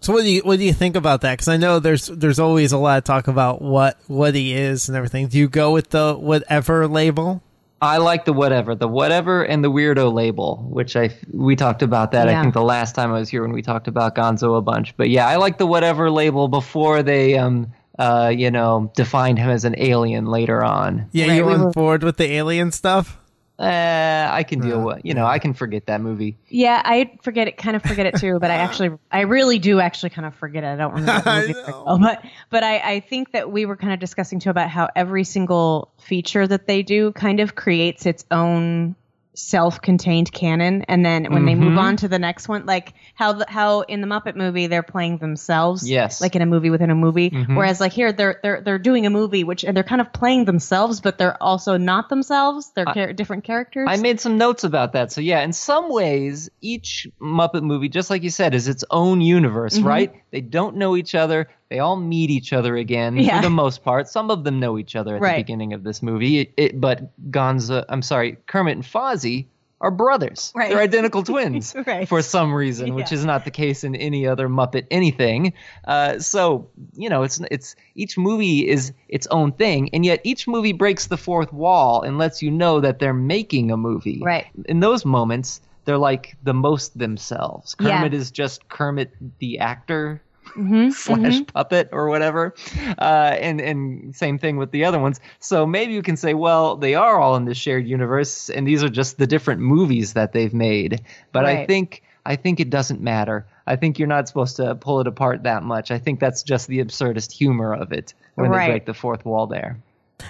So 0.00 0.12
what 0.12 0.22
do 0.22 0.30
you 0.30 0.42
what 0.42 0.58
do 0.58 0.64
you 0.64 0.72
think 0.72 0.96
about 0.96 1.22
that? 1.22 1.32
Because 1.34 1.48
I 1.48 1.56
know 1.56 1.78
there's 1.80 2.06
there's 2.06 2.38
always 2.38 2.72
a 2.72 2.78
lot 2.78 2.98
of 2.98 3.04
talk 3.04 3.26
about 3.28 3.60
what 3.60 3.98
what 4.06 4.34
he 4.34 4.54
is 4.54 4.88
and 4.88 4.96
everything. 4.96 5.26
Do 5.28 5.38
you 5.38 5.48
go 5.48 5.72
with 5.72 5.90
the 5.90 6.14
whatever 6.14 6.86
label? 6.86 7.42
I 7.80 7.98
like 7.98 8.24
the 8.24 8.32
whatever, 8.32 8.74
the 8.74 8.88
whatever, 8.88 9.44
and 9.44 9.62
the 9.62 9.70
weirdo 9.70 10.12
label, 10.12 10.66
which 10.68 10.96
I 10.96 11.10
we 11.32 11.54
talked 11.56 11.82
about 11.82 12.12
that. 12.12 12.26
Yeah. 12.28 12.38
I 12.38 12.42
think 12.42 12.54
the 12.54 12.62
last 12.62 12.94
time 12.94 13.10
I 13.12 13.18
was 13.18 13.28
here 13.28 13.42
when 13.42 13.52
we 13.52 13.62
talked 13.62 13.86
about 13.88 14.14
Gonzo 14.16 14.56
a 14.56 14.60
bunch. 14.60 14.96
But 14.96 15.10
yeah, 15.10 15.26
I 15.28 15.36
like 15.36 15.58
the 15.58 15.66
whatever 15.66 16.10
label 16.10 16.48
before 16.48 17.02
they 17.02 17.36
um 17.38 17.72
uh 17.98 18.32
you 18.34 18.50
know 18.50 18.92
defined 18.96 19.38
him 19.38 19.50
as 19.50 19.64
an 19.64 19.74
alien 19.78 20.26
later 20.26 20.62
on. 20.64 21.08
Yeah, 21.12 21.26
Right, 21.28 21.36
you 21.36 21.44
we 21.46 21.54
on 21.54 21.64
were- 21.66 21.70
board 21.70 22.02
with 22.04 22.16
the 22.16 22.32
alien 22.32 22.70
stuff? 22.72 23.16
Uh, 23.58 24.28
I 24.30 24.44
can 24.44 24.60
deal 24.60 24.84
with 24.84 25.00
you 25.02 25.14
know 25.14 25.26
I 25.26 25.40
can 25.40 25.52
forget 25.52 25.86
that 25.86 26.00
movie. 26.00 26.38
Yeah, 26.48 26.80
I 26.84 27.18
forget 27.22 27.48
it, 27.48 27.56
kind 27.56 27.74
of 27.74 27.82
forget 27.82 28.06
it 28.06 28.16
too, 28.16 28.38
but 28.38 28.52
I 28.52 28.54
actually, 28.58 28.96
I 29.10 29.22
really 29.22 29.58
do 29.58 29.80
actually 29.80 30.10
kind 30.10 30.26
of 30.26 30.34
forget 30.36 30.62
it. 30.62 30.68
I 30.68 30.76
don't 30.76 30.94
remember 30.94 31.20
the 31.24 31.30
I 31.30 31.40
movie 31.40 31.52
very 31.54 31.72
well, 31.72 31.98
but 31.98 32.24
but 32.50 32.62
I, 32.62 32.78
I 32.78 33.00
think 33.00 33.32
that 33.32 33.50
we 33.50 33.66
were 33.66 33.76
kind 33.76 33.92
of 33.92 33.98
discussing 33.98 34.38
too 34.38 34.50
about 34.50 34.70
how 34.70 34.88
every 34.94 35.24
single 35.24 35.92
feature 35.98 36.46
that 36.46 36.68
they 36.68 36.82
do 36.84 37.10
kind 37.12 37.40
of 37.40 37.56
creates 37.56 38.06
its 38.06 38.24
own 38.30 38.94
self-contained 39.38 40.32
canon 40.32 40.82
and 40.88 41.04
then 41.04 41.24
when 41.32 41.44
they 41.44 41.54
move 41.54 41.78
on 41.78 41.96
to 41.96 42.08
the 42.08 42.18
next 42.18 42.48
one 42.48 42.66
like 42.66 42.92
how 43.14 43.32
the, 43.32 43.46
how 43.48 43.80
in 43.82 44.00
the 44.00 44.06
Muppet 44.06 44.36
movie 44.36 44.66
they're 44.66 44.82
playing 44.82 45.18
themselves 45.18 45.88
Yes. 45.88 46.20
like 46.20 46.34
in 46.36 46.42
a 46.42 46.46
movie 46.46 46.70
within 46.70 46.90
a 46.90 46.94
movie 46.94 47.30
Mhm. 47.30 47.56
whereas 47.56 47.80
like 47.80 47.92
here 47.92 48.12
they're 48.12 48.40
they're 48.42 48.60
they're 48.60 48.78
doing 48.78 49.06
a 49.06 49.10
movie 49.10 49.44
which 49.44 49.64
and 49.64 49.76
they're 49.76 49.84
kind 49.84 50.00
of 50.00 50.12
playing 50.12 50.44
themselves 50.44 51.00
but 51.00 51.18
they're 51.18 51.40
also 51.42 51.76
not 51.76 52.08
themselves 52.08 52.72
they're 52.74 52.84
char- 52.86 53.12
different 53.12 53.44
characters 53.44 53.86
I 53.88 53.96
made 53.96 54.20
some 54.20 54.38
notes 54.38 54.64
about 54.64 54.92
that. 54.92 55.12
So 55.12 55.20
yeah, 55.20 55.40
in 55.42 55.52
some 55.52 55.90
ways, 55.90 56.50
each 56.60 57.06
Muppet 57.20 57.62
movie, 57.62 57.88
just 57.88 58.10
like 58.10 58.22
you 58.22 58.30
said, 58.30 58.54
is 58.54 58.68
its 58.68 58.84
own 58.90 59.20
universe, 59.20 59.78
Mhm. 59.78 59.84
right? 59.84 60.12
They 60.30 60.40
don't 60.40 60.76
know 60.76 60.96
each 60.96 61.14
other. 61.14 61.48
They 61.70 61.80
all 61.80 61.96
meet 61.96 62.30
each 62.30 62.52
other 62.52 62.76
again 62.76 63.16
Yeah. 63.18 63.36
for 63.40 63.42
the 63.42 63.50
most 63.50 63.84
part. 63.84 64.08
Some 64.08 64.30
of 64.30 64.44
them 64.44 64.58
know 64.58 64.78
each 64.78 64.96
other 64.96 65.16
at 65.16 65.22
Right. 65.22 65.36
the 65.36 65.42
beginning 65.42 65.72
of 65.74 65.84
this 65.84 66.02
movie. 66.02 66.38
It, 66.40 66.52
it, 66.56 66.80
but 66.80 67.10
Gonza, 67.30 67.84
I'm 67.88 68.02
sorry, 68.02 68.38
Kermit 68.46 68.76
and 68.76 68.84
Fozzie 68.84 69.46
are 69.80 69.90
brothers. 69.92 70.50
Right. 70.56 70.70
They're 70.70 70.80
identical 70.80 71.22
twins 71.24 71.74
Right. 71.86 72.08
for 72.08 72.20
some 72.22 72.52
reason, 72.54 72.94
which 72.94 73.12
is 73.12 73.24
not 73.24 73.44
the 73.44 73.50
case 73.52 73.84
in 73.84 73.94
any 73.94 74.26
other 74.26 74.48
Muppet 74.48 74.86
anything. 74.90 75.52
Uh, 75.86 76.18
so 76.18 76.68
you 76.96 77.08
know, 77.08 77.22
it's 77.22 77.40
it's 77.50 77.76
each 77.94 78.16
movie 78.18 78.66
is 78.66 78.92
its 79.08 79.26
own 79.28 79.52
thing, 79.52 79.90
and 79.92 80.04
yet 80.04 80.20
each 80.24 80.48
movie 80.48 80.72
breaks 80.72 81.06
the 81.06 81.16
fourth 81.18 81.52
wall 81.52 82.02
and 82.02 82.18
lets 82.18 82.42
you 82.42 82.50
know 82.50 82.80
that 82.80 82.98
they're 82.98 83.14
making 83.14 83.70
a 83.70 83.76
movie. 83.76 84.20
Right. 84.24 84.46
In 84.64 84.80
those 84.80 85.04
moments, 85.04 85.60
they're 85.84 85.96
like 85.98 86.36
the 86.42 86.54
most 86.54 86.98
themselves. 86.98 87.76
Yeah. 87.78 87.98
Kermit 87.98 88.14
is 88.14 88.30
just 88.32 88.68
Kermit 88.68 89.12
the 89.38 89.58
actor 89.60 90.20
Mhm, 90.56 90.92
slash 90.92 91.40
mhm. 91.40 91.52
puppet 91.52 91.88
or 91.92 92.08
whatever. 92.08 92.54
Uh, 92.98 93.36
and 93.40 93.60
and 93.60 94.14
same 94.16 94.38
thing 94.38 94.56
with 94.56 94.70
the 94.70 94.84
other 94.84 94.98
ones. 94.98 95.20
So 95.40 95.66
maybe 95.66 95.92
you 95.92 96.02
can 96.02 96.16
say, 96.16 96.34
well, 96.34 96.76
they 96.76 96.94
are 96.94 97.20
all 97.20 97.36
in 97.36 97.44
the 97.44 97.54
shared 97.54 97.86
universe, 97.86 98.50
and 98.50 98.66
these 98.66 98.82
are 98.82 98.88
just 98.88 99.18
the 99.18 99.26
different 99.26 99.60
movies 99.60 100.14
that 100.14 100.32
they've 100.32 100.54
made. 100.54 101.02
But 101.32 101.44
I 101.44 101.66
think 101.66 102.02
I 102.26 102.36
think 102.36 102.60
it 102.60 102.68
doesn't 102.70 103.00
matter. 103.00 103.46
I 103.66 103.76
think 103.76 103.98
you're 103.98 104.08
not 104.08 104.28
supposed 104.28 104.56
to 104.56 104.74
pull 104.74 105.00
it 105.00 105.06
apart 105.06 105.44
that 105.44 105.62
much. 105.62 105.90
I 105.90 105.98
think 105.98 106.20
that's 106.20 106.42
just 106.42 106.68
the 106.68 106.78
absurdist 106.78 107.32
humor 107.32 107.74
of 107.74 107.92
it 107.92 108.14
when 108.34 108.50
Right. 108.50 108.66
they 108.66 108.72
break 108.72 108.86
the 108.86 108.94
fourth 108.94 109.24
wall 109.24 109.46
there. 109.46 109.78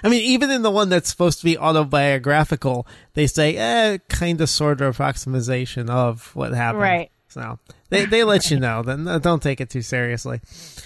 I 0.04 0.08
mean, 0.08 0.22
even 0.22 0.50
in 0.50 0.62
the 0.62 0.70
one 0.70 0.90
that's 0.90 1.08
supposed 1.08 1.38
to 1.38 1.44
be 1.44 1.56
autobiographical, 1.56 2.86
they 3.14 3.26
say, 3.26 3.56
eh, 3.56 3.98
kind 4.08 4.40
of 4.40 4.48
sort 4.48 4.80
of 4.80 4.94
approximation 4.94 5.88
of 5.90 6.30
what 6.34 6.52
happened. 6.52 6.82
Right. 6.82 7.10
So 7.28 7.58
they, 7.90 8.04
they 8.06 8.24
let 8.24 8.50
you 8.50 8.58
know. 8.58 8.82
Then 8.82 9.06
uh, 9.06 9.18
don't 9.18 9.42
take 9.42 9.60
it 9.60 9.68
too 9.70 9.82
seriously. 9.82 10.40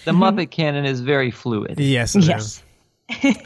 The 0.05 0.11
Muppet 0.13 0.51
canon 0.51 0.85
is 0.85 1.01
very 1.01 1.31
fluid. 1.31 1.79
Yes, 1.79 2.17
it 2.17 2.25
Yes. 2.25 2.63
is. 3.23 3.37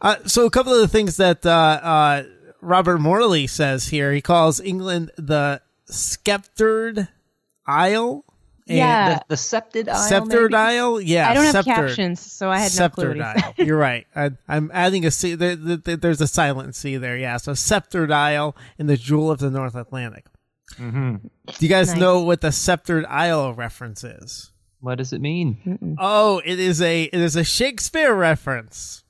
uh, 0.00 0.16
so 0.26 0.46
a 0.46 0.50
couple 0.50 0.72
of 0.74 0.80
the 0.80 0.88
things 0.88 1.16
that 1.18 1.46
uh, 1.46 1.50
uh, 1.50 2.22
Robert 2.60 2.98
Morley 2.98 3.46
says 3.46 3.88
here, 3.88 4.12
he 4.12 4.20
calls 4.20 4.60
England 4.60 5.10
the 5.16 5.60
sceptered 5.86 7.08
isle. 7.66 8.24
And 8.66 8.76
Yeah. 8.78 9.14
The, 9.14 9.24
the 9.28 9.36
Septed 9.36 9.88
Isle. 9.88 9.96
Sceptered 9.96 10.52
maybe? 10.52 10.60
Isle? 10.60 11.00
Yeah. 11.00 11.28
I 11.30 11.34
don't 11.34 11.44
have 11.44 11.52
sceptered. 11.64 11.74
captions, 11.88 12.20
so 12.20 12.50
I 12.50 12.58
had 12.58 12.72
no 12.78 12.88
clue. 12.88 13.04
Sceptered 13.14 13.20
Isle. 13.20 13.54
You're 13.66 13.76
right. 13.78 14.06
I, 14.14 14.30
I'm 14.48 14.70
adding 14.74 15.04
a 15.06 15.10
C. 15.10 15.34
There, 15.34 15.56
there, 15.56 15.96
there's 15.96 16.20
a 16.20 16.26
silent 16.28 16.74
C 16.74 16.96
there. 16.96 17.16
Yeah. 17.16 17.36
So 17.38 17.54
Sceptered 17.54 18.12
Isle 18.12 18.56
in 18.78 18.86
the 18.86 18.96
Jewel 18.96 19.30
of 19.30 19.38
the 19.38 19.50
North 19.50 19.74
Atlantic. 19.74 20.26
Mm-hmm. 20.74 21.16
Do 21.46 21.54
you 21.58 21.68
guys 21.68 21.90
Nice. 21.90 21.98
know 22.00 22.20
what 22.20 22.40
the 22.40 22.52
Sceptered 22.52 23.04
Isle 23.06 23.54
reference 23.54 24.04
is? 24.04 24.50
What 24.80 24.96
does 24.98 25.12
it 25.12 25.20
mean? 25.20 25.96
Oh, 26.00 26.40
it 26.44 26.58
is 26.58 26.80
a 26.80 27.04
it 27.04 27.20
is 27.20 27.36
a 27.36 27.44
Shakespeare 27.44 28.14
reference. 28.14 29.04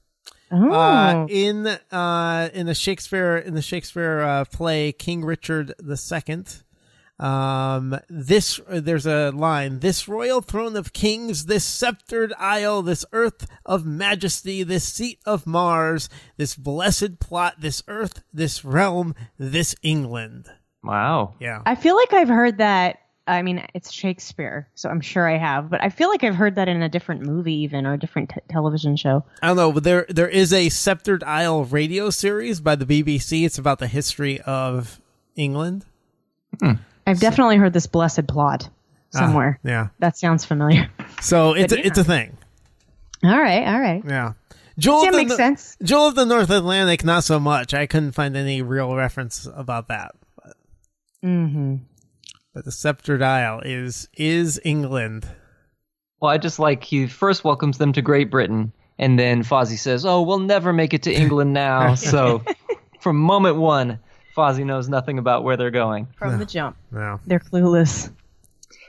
Oh, 0.50 0.72
Uh, 0.72 1.26
in 1.30 1.66
uh, 1.92 2.48
in 2.52 2.66
the 2.66 2.74
Shakespeare 2.74 3.36
in 3.36 3.54
the 3.54 3.62
Shakespeare 3.62 4.20
uh, 4.20 4.44
play 4.46 4.90
King 4.90 5.24
Richard 5.24 5.72
II, 5.88 6.44
um, 7.20 7.96
this 8.08 8.58
uh, 8.68 8.80
there's 8.80 9.06
a 9.06 9.30
line: 9.30 9.78
"This 9.78 10.08
royal 10.08 10.40
throne 10.40 10.74
of 10.74 10.92
kings, 10.92 11.46
this 11.46 11.64
sceptered 11.64 12.32
isle, 12.36 12.82
this 12.82 13.04
earth 13.12 13.46
of 13.64 13.86
majesty, 13.86 14.64
this 14.64 14.92
seat 14.92 15.20
of 15.24 15.46
Mars, 15.46 16.08
this 16.36 16.56
blessed 16.56 17.20
plot, 17.20 17.60
this 17.60 17.82
earth, 17.86 18.22
this 18.32 18.64
realm, 18.64 19.14
this 19.38 19.76
England." 19.82 20.50
Wow. 20.82 21.34
Yeah, 21.40 21.62
I 21.66 21.74
feel 21.74 21.96
like 21.96 22.12
I've 22.12 22.28
heard 22.28 22.58
that. 22.58 22.98
I 23.26 23.42
mean, 23.42 23.64
it's 23.74 23.92
Shakespeare, 23.92 24.66
so 24.74 24.88
I'm 24.88 25.00
sure 25.00 25.28
I 25.28 25.36
have, 25.38 25.70
but 25.70 25.80
I 25.84 25.88
feel 25.90 26.08
like 26.08 26.24
I've 26.24 26.34
heard 26.34 26.56
that 26.56 26.68
in 26.68 26.82
a 26.82 26.88
different 26.88 27.22
movie, 27.22 27.54
even 27.62 27.86
or 27.86 27.92
a 27.92 27.98
different 27.98 28.30
t- 28.30 28.40
television 28.48 28.96
show. 28.96 29.24
I 29.42 29.46
don't 29.48 29.56
know, 29.56 29.70
but 29.72 29.84
there 29.84 30.06
there 30.08 30.28
is 30.28 30.52
a 30.52 30.68
Sceptered 30.68 31.22
Isle 31.22 31.64
radio 31.64 32.10
series 32.10 32.60
by 32.60 32.74
the 32.76 32.86
BBC. 32.86 33.44
It's 33.44 33.58
about 33.58 33.78
the 33.78 33.86
history 33.86 34.40
of 34.40 35.00
England. 35.36 35.84
I've 37.06 37.20
definitely 37.20 37.56
heard 37.56 37.72
this 37.72 37.86
blessed 37.86 38.26
plot 38.26 38.68
somewhere. 39.10 39.60
Ah, 39.64 39.68
yeah. 39.68 39.88
That 40.00 40.16
sounds 40.16 40.44
familiar. 40.44 40.88
So 41.20 41.54
it's 41.54 41.72
But 41.74 41.84
a, 41.84 41.86
it's 41.86 41.98
a 41.98 42.04
thing. 42.04 42.36
all 43.22 43.38
right, 43.38 43.66
all 43.66 43.78
right. 43.80 44.02
Yeah. 44.06 44.32
Jewel 44.78 45.02
Yeah, 45.02 45.08
of 45.10 45.14
the 45.14 45.18
makes 45.24 45.36
sense. 45.36 45.76
Jewel 45.82 46.08
of 46.08 46.14
the 46.14 46.24
North 46.24 46.50
Atlantic, 46.50 47.04
not 47.04 47.22
so 47.24 47.38
much. 47.38 47.74
I 47.74 47.86
couldn't 47.86 48.12
find 48.12 48.36
any 48.36 48.62
real 48.62 48.94
reference 48.96 49.46
about 49.54 49.88
that. 49.88 50.14
But, 51.22 51.28
Mm-hmm. 51.28 51.76
but 52.54 52.64
the 52.64 52.72
Sceptered 52.72 53.22
Isle 53.22 53.60
is 53.64 54.08
is 54.16 54.60
England. 54.64 55.26
Well, 56.20 56.30
I 56.30 56.38
just 56.38 56.58
like 56.58 56.84
he 56.84 57.06
first 57.06 57.44
welcomes 57.44 57.78
them 57.78 57.92
to 57.94 58.02
Great 58.02 58.30
Britain, 58.30 58.72
and 58.98 59.18
then 59.18 59.42
Fozzie 59.42 59.78
says, 59.78 60.04
"Oh, 60.06 60.22
we'll 60.22 60.38
never 60.38 60.72
make 60.72 60.94
it 60.94 61.02
to 61.04 61.12
England 61.12 61.52
now." 61.52 61.94
so, 62.12 62.42
from 63.00 63.16
moment 63.16 63.56
one, 63.56 63.98
Fozzie 64.36 64.64
knows 64.66 64.88
nothing 64.88 65.18
about 65.18 65.44
where 65.44 65.56
they're 65.56 65.70
going. 65.70 66.08
From 66.16 66.38
the 66.38 66.46
jump, 66.46 66.76
No. 66.90 67.20
they're 67.26 67.38
clueless. 67.40 68.10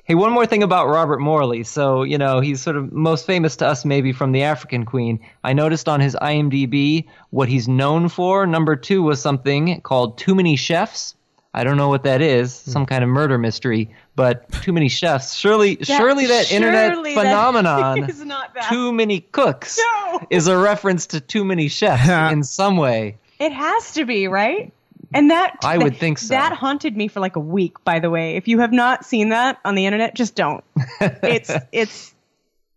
Hey, 0.04 0.16
one 0.16 0.32
more 0.34 0.48
thing 0.48 0.64
about 0.64 0.88
Robert 0.88 1.20
Morley. 1.20 1.64
So, 1.64 2.02
you 2.04 2.18
know, 2.18 2.40
he's 2.40 2.60
sort 2.62 2.76
of 2.76 2.92
most 2.92 3.26
famous 3.28 3.56
to 3.58 3.68
us 3.68 3.86
maybe 3.86 4.12
from 4.12 4.32
The 4.32 4.42
African 4.44 4.84
Queen. 4.84 5.20
I 5.44 5.54
noticed 5.54 5.88
on 5.88 6.00
his 6.00 6.16
IMDb 6.20 7.08
what 7.30 7.48
he's 7.48 7.68
known 7.68 8.10
for. 8.10 8.48
Number 8.48 8.76
two 8.76 9.04
was 9.04 9.22
something 9.22 9.80
called 9.82 10.18
Too 10.18 10.34
Many 10.34 10.56
Chefs. 10.56 11.16
I 11.54 11.64
don't 11.66 11.76
know 11.78 11.90
what 11.90 12.04
that 12.04 12.22
is, 12.22 12.62
hmm. 12.64 12.72
some 12.72 12.86
kind 12.86 13.04
of 13.04 13.10
murder 13.10 13.38
mystery, 13.38 13.90
but 14.16 14.50
Too 14.64 14.72
Many 14.72 14.88
Chefs. 14.90 15.34
Surely, 15.36 15.78
surely 15.82 16.28
that 16.28 16.52
internet 16.52 16.94
surely 16.94 17.16
that 17.16 17.22
phenomenon. 17.24 18.10
is 18.10 18.24
not 18.24 18.54
that. 18.54 18.70
Too 18.70 18.94
many 18.94 19.20
cooks 19.22 19.78
No. 19.78 20.26
is 20.30 20.48
a 20.48 20.58
reference 20.58 21.08
to 21.08 21.20
too 21.20 21.44
many 21.44 21.68
chefs 21.68 22.08
in 22.32 22.44
some 22.44 22.78
way. 22.78 23.18
It 23.40 23.52
has 23.52 23.94
to 23.94 24.06
be 24.06 24.28
right. 24.28 24.72
And 25.14 25.32
that 25.32 25.58
I 25.66 25.78
would 25.78 25.98
think 25.98 26.20
so. 26.20 26.30
That 26.30 26.54
haunted 26.54 26.96
me 26.96 27.10
for 27.10 27.20
like 27.20 27.36
a 27.36 27.40
week. 27.42 27.84
By 27.84 28.00
the 28.00 28.10
way, 28.10 28.38
if 28.38 28.48
you 28.48 28.60
have 28.60 28.72
not 28.72 29.04
seen 29.04 29.30
that 29.30 29.60
on 29.66 29.76
the 29.76 29.86
internet, 29.86 30.16
just 30.16 30.36
don't. 30.36 30.64
it's 31.02 31.52
it's 31.74 32.14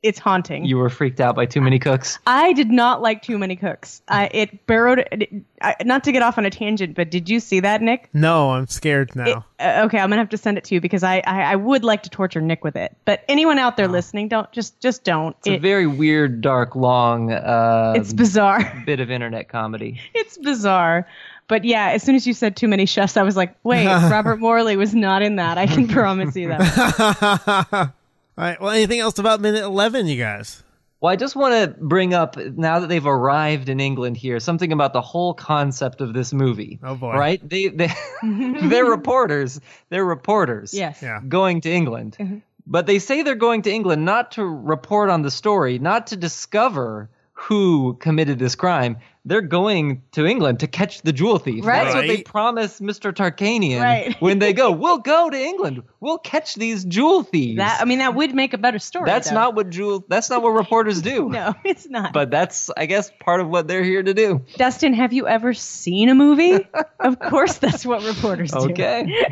it's 0.05 0.19
haunting. 0.19 0.67
You 0.67 0.77
were 0.77 0.91
freaked 0.91 1.19
out 1.19 1.35
by 1.35 1.47
too 1.47 1.63
many 1.63 1.79
cooks. 1.79 2.19
I 2.27 2.53
did 2.53 2.71
not 2.71 3.01
like 3.01 3.23
Too 3.23 3.39
Many 3.39 3.57
Cooks. 3.57 4.03
I, 4.07 4.27
it 4.33 4.67
burrowed. 4.67 4.99
It, 5.11 5.33
I, 5.63 5.75
not 5.83 6.05
to 6.05 6.13
get 6.13 6.23
off 6.23 6.37
on 6.37 6.45
a 6.45 6.51
tangent, 6.51 6.95
but 6.95 7.11
did 7.11 7.31
you 7.31 7.41
see 7.41 7.61
that, 7.61 7.81
Nick? 7.81 8.11
No, 8.13 8.51
I'm 8.51 8.67
scared 8.67 9.17
now. 9.17 9.25
It- 9.25 9.37
uh, 9.61 9.83
okay, 9.87 9.99
I'm 9.99 10.11
gonna 10.11 10.21
have 10.21 10.29
to 10.31 10.37
send 10.37 10.59
it 10.59 10.65
to 10.65 10.75
you 10.75 10.81
because 10.81 11.03
I, 11.03 11.23
I 11.27 11.53
I 11.53 11.57
would 11.57 11.85
like 11.85 12.03
to 12.03 12.11
torture 12.11 12.43
Nick 12.43 12.65
with 12.65 12.77
it. 12.77 12.95
But 13.07 13.25
anyone 13.29 13.59
out 13.59 13.77
there 13.79 13.89
listening, 13.89 14.29
don't 14.29 14.51
just 14.53 14.79
just 14.81 15.05
don't. 15.05 15.35
It's 15.39 15.49
a 15.49 15.59
very 15.59 15.87
weird, 15.87 16.43
dark, 16.43 16.77
long 16.77 17.33
uh, 17.33 17.95
it's 17.97 18.13
bizarre. 18.13 18.83
bit 18.87 19.01
of 19.01 19.11
internet 19.11 19.49
comedy. 19.49 20.01
it's 20.13 20.37
bizarre. 20.37 21.07
But 21.49 21.65
yeah, 21.65 21.91
as 21.91 22.03
soon 22.03 22.15
as 22.15 22.27
you 22.27 22.35
said 22.35 22.57
too 22.57 22.69
many 22.69 22.85
chefs, 22.85 23.17
I 23.17 23.23
was 23.23 23.37
like, 23.37 23.55
wait, 23.65 23.87
Robert 24.11 24.39
Morley 24.39 24.77
was 24.77 24.95
not 24.95 25.23
in 25.23 25.37
that. 25.37 25.57
I 25.57 25.67
can 25.67 25.89
promise 25.99 26.35
you 26.37 26.49
that. 26.49 27.93
All 28.37 28.45
right. 28.45 28.61
Well, 28.61 28.71
anything 28.71 29.01
else 29.01 29.19
about 29.19 29.41
minute 29.41 29.63
11, 29.63 30.07
you 30.07 30.17
guys? 30.17 30.63
Well, 31.01 31.13
I 31.13 31.17
just 31.17 31.37
want 31.37 31.53
to 31.53 31.79
bring 31.79 32.15
up 32.15 32.37
now 32.37 32.81
that 32.81 32.89
they've 32.89 33.07
arrived 33.07 33.69
in 33.69 33.79
England 33.79 34.17
here 34.17 34.41
something 34.41 34.73
about 34.73 34.93
the 34.93 35.03
whole 35.03 35.35
concept 35.35 36.01
of 36.01 36.15
this 36.15 36.33
movie. 36.33 36.81
Oh, 36.83 36.95
boy. 36.95 37.13
Right? 37.13 37.47
They 37.47 37.69
they 37.69 37.91
they're 38.23 38.87
reporters. 38.87 39.61
They're 39.91 40.05
reporters. 40.05 40.73
Yes. 40.73 41.03
Yeah. 41.03 41.21
Going 41.29 41.61
to 41.61 41.71
England. 41.71 42.17
Mm-hmm. 42.19 42.39
But 42.67 42.87
they 42.87 42.99
say 42.99 43.23
they're 43.23 43.35
going 43.35 43.63
to 43.63 43.71
England 43.71 44.07
not 44.07 44.33
to 44.33 44.45
report 44.45 45.11
on 45.11 45.21
the 45.21 45.31
story, 45.31 45.79
not 45.79 46.07
to 46.09 46.17
discover 46.17 47.11
who 47.35 47.95
committed 48.01 48.39
this 48.39 48.55
crime. 48.55 48.97
They're 49.27 49.41
going 49.41 50.03
to 50.13 50.27
England 50.27 50.61
to 50.61 50.67
catch 50.67 51.01
the 51.01 51.13
jewel 51.13 51.39
thief. 51.39 51.65
Right. 51.65 51.85
That's 51.85 51.95
what 51.95 52.07
they 52.07 52.23
promise 52.23 52.79
Mr. 52.81 53.11
Tarkanian 53.11 53.81
Right. 53.81 54.15
when 54.21 54.39
they 54.39 54.53
go. 54.53 54.71
We'll 54.71 54.99
go 54.99 55.31
to 55.31 55.37
England. 55.39 55.83
We'll 56.01 56.19
catch 56.19 56.57
these 56.57 56.85
jewel 56.85 57.23
thieves. 57.23 57.57
That 57.57 57.81
I 57.81 57.87
mean, 57.87 58.01
that 58.01 58.15
would 58.15 58.35
make 58.35 58.53
a 58.53 58.59
better 58.59 58.79
story. 58.79 59.07
That's 59.07 59.31
though. 59.31 59.35
not 59.37 59.55
what 59.55 59.71
jewel. 59.71 60.05
That's 60.09 60.29
not 60.29 60.43
what 60.43 60.51
reporters 60.65 61.01
do. 61.01 61.31
No, 61.31 61.55
it's 61.65 61.89
not. 61.89 62.13
But 62.13 62.31
that's, 62.31 62.71
I 62.77 62.85
guess, 62.85 63.11
part 63.21 63.41
of 63.41 63.49
what 63.49 63.67
they're 63.67 63.83
here 63.83 64.03
to 64.03 64.13
do. 64.13 64.45
Dustin, 64.59 64.93
have 64.93 65.15
you 65.15 65.27
ever 65.27 65.55
seen 65.55 66.11
a 66.11 66.15
movie? 66.15 66.59
of 67.01 67.19
course, 67.19 67.57
that's 67.57 67.87
what 67.87 68.05
reporters 68.05 68.51
do. 68.51 68.71
Okay. 68.71 69.27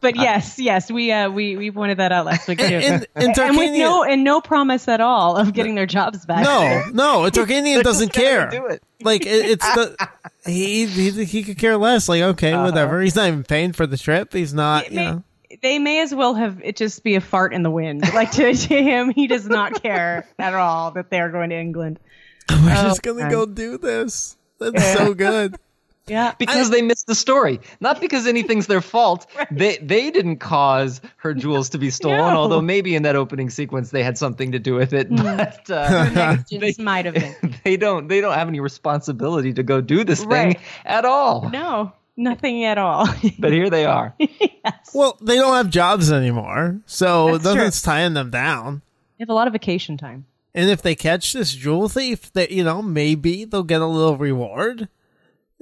But 0.00 0.16
yes, 0.16 0.58
yes, 0.58 0.90
we 0.90 1.10
uh, 1.10 1.30
we 1.30 1.56
we 1.56 1.70
pointed 1.70 1.98
that 1.98 2.12
out 2.12 2.26
last 2.26 2.46
week 2.46 2.58
too. 2.58 2.64
And, 2.64 3.06
and 3.16 3.36
and 3.38 3.56
with 3.56 3.70
Tarkanian- 3.70 3.78
no 3.78 4.04
and 4.04 4.22
no 4.22 4.40
promise 4.40 4.86
at 4.86 5.00
all 5.00 5.36
of 5.36 5.52
getting 5.52 5.74
their 5.74 5.86
jobs 5.86 6.24
back. 6.24 6.44
No, 6.44 6.84
no, 6.92 7.30
Tarkanian 7.30 7.82
doesn't 7.82 8.12
care. 8.12 8.43
Care. 8.50 8.60
do 8.60 8.66
it. 8.66 8.82
Like 9.02 9.26
it, 9.26 9.46
it's 9.46 9.74
the 9.74 10.08
he, 10.46 10.86
he 10.86 11.24
he 11.24 11.42
could 11.42 11.58
care 11.58 11.76
less. 11.76 12.08
Like 12.08 12.22
okay, 12.22 12.52
Uh-huh. 12.52 12.64
whatever. 12.64 13.00
He's 13.00 13.16
not 13.16 13.28
even 13.28 13.44
paying 13.44 13.72
for 13.72 13.86
the 13.86 13.96
trip. 13.98 14.32
He's 14.32 14.54
not. 14.54 14.90
You 14.90 14.96
May- 14.96 15.10
know. 15.10 15.22
they 15.62 15.78
may 15.78 16.00
as 16.00 16.14
well 16.14 16.34
have 16.34 16.60
it 16.64 16.76
just 16.76 17.02
be 17.04 17.14
a 17.14 17.20
fart 17.20 17.52
in 17.54 17.62
the 17.62 17.70
wind. 17.70 18.02
Like 18.14 18.32
to, 18.32 18.52
to 18.54 18.82
him, 18.82 19.10
he 19.10 19.26
does 19.26 19.46
not 19.48 19.82
care 19.82 20.26
at 20.38 20.54
all 20.54 20.90
that 20.92 21.10
they're 21.10 21.30
going 21.30 21.50
to 21.50 21.56
England. 21.56 21.98
We're 22.50 22.56
Oh, 22.70 22.82
just 22.88 23.02
gonna 23.02 23.20
God. 23.22 23.30
go 23.30 23.46
do 23.46 23.78
this. 23.78 24.36
That's 24.58 24.92
so 24.96 25.14
good. 25.14 25.56
Yeah, 26.06 26.34
because 26.38 26.68
they 26.70 26.82
missed 26.82 27.06
the 27.06 27.14
story, 27.14 27.60
not 27.80 27.98
because 28.00 28.26
anything's 28.26 28.66
their 28.66 28.80
fault. 28.82 29.26
They 29.50 29.78
they 29.78 30.10
didn't 30.10 30.36
cause 30.38 31.00
her 31.16 31.32
jewels 31.34 31.70
to 31.70 31.78
be 31.78 31.90
stolen, 31.98 32.18
No. 32.18 32.24
although 32.36 32.60
maybe 32.60 32.94
in 32.94 33.04
that 33.04 33.16
opening 33.16 33.48
sequence 33.50 33.90
they 33.90 34.02
had 34.02 34.18
something 34.18 34.52
to 34.52 34.58
do 34.58 34.74
with 34.74 34.92
it. 34.92 35.08
But 35.14 35.70
uh, 35.70 36.10
negligence 36.10 36.78
might 36.78 37.04
have 37.06 37.14
been. 37.14 37.54
they 37.64 37.76
don't 37.76 38.08
they 38.08 38.20
don't 38.20 38.34
have 38.34 38.48
any 38.48 38.60
responsibility 38.60 39.52
to 39.54 39.62
go 39.62 39.80
do 39.80 40.04
this 40.04 40.22
thing 40.24 40.56
at 40.84 41.04
all. 41.04 41.48
No, 41.50 41.92
nothing 42.16 42.64
at 42.64 42.76
all. 42.78 43.08
But 43.38 43.52
here 43.52 43.70
they 43.70 43.86
are. 43.86 44.14
yes. 44.18 44.90
Well, 44.92 45.16
they 45.22 45.36
don't 45.36 45.54
have 45.56 45.70
jobs 45.70 46.12
anymore, 46.12 46.80
so 46.86 47.32
That's 47.32 47.44
true. 47.44 47.54
nothing's 47.54 47.82
tying 47.82 48.14
them 48.14 48.30
down. 48.30 48.82
They 49.18 49.22
have 49.22 49.30
a 49.30 49.34
lot 49.34 49.46
of 49.46 49.52
vacation 49.52 49.96
time. 49.96 50.26
And 50.54 50.70
if 50.70 50.82
they 50.82 50.94
catch 50.94 51.32
this 51.32 51.52
jewel 51.54 51.88
thief, 51.88 52.32
that 52.34 52.50
you 52.50 52.62
know, 52.62 52.80
maybe 52.82 53.44
they'll 53.44 53.62
get 53.64 53.80
a 53.80 53.86
little 53.86 54.16
reward. 54.16 54.88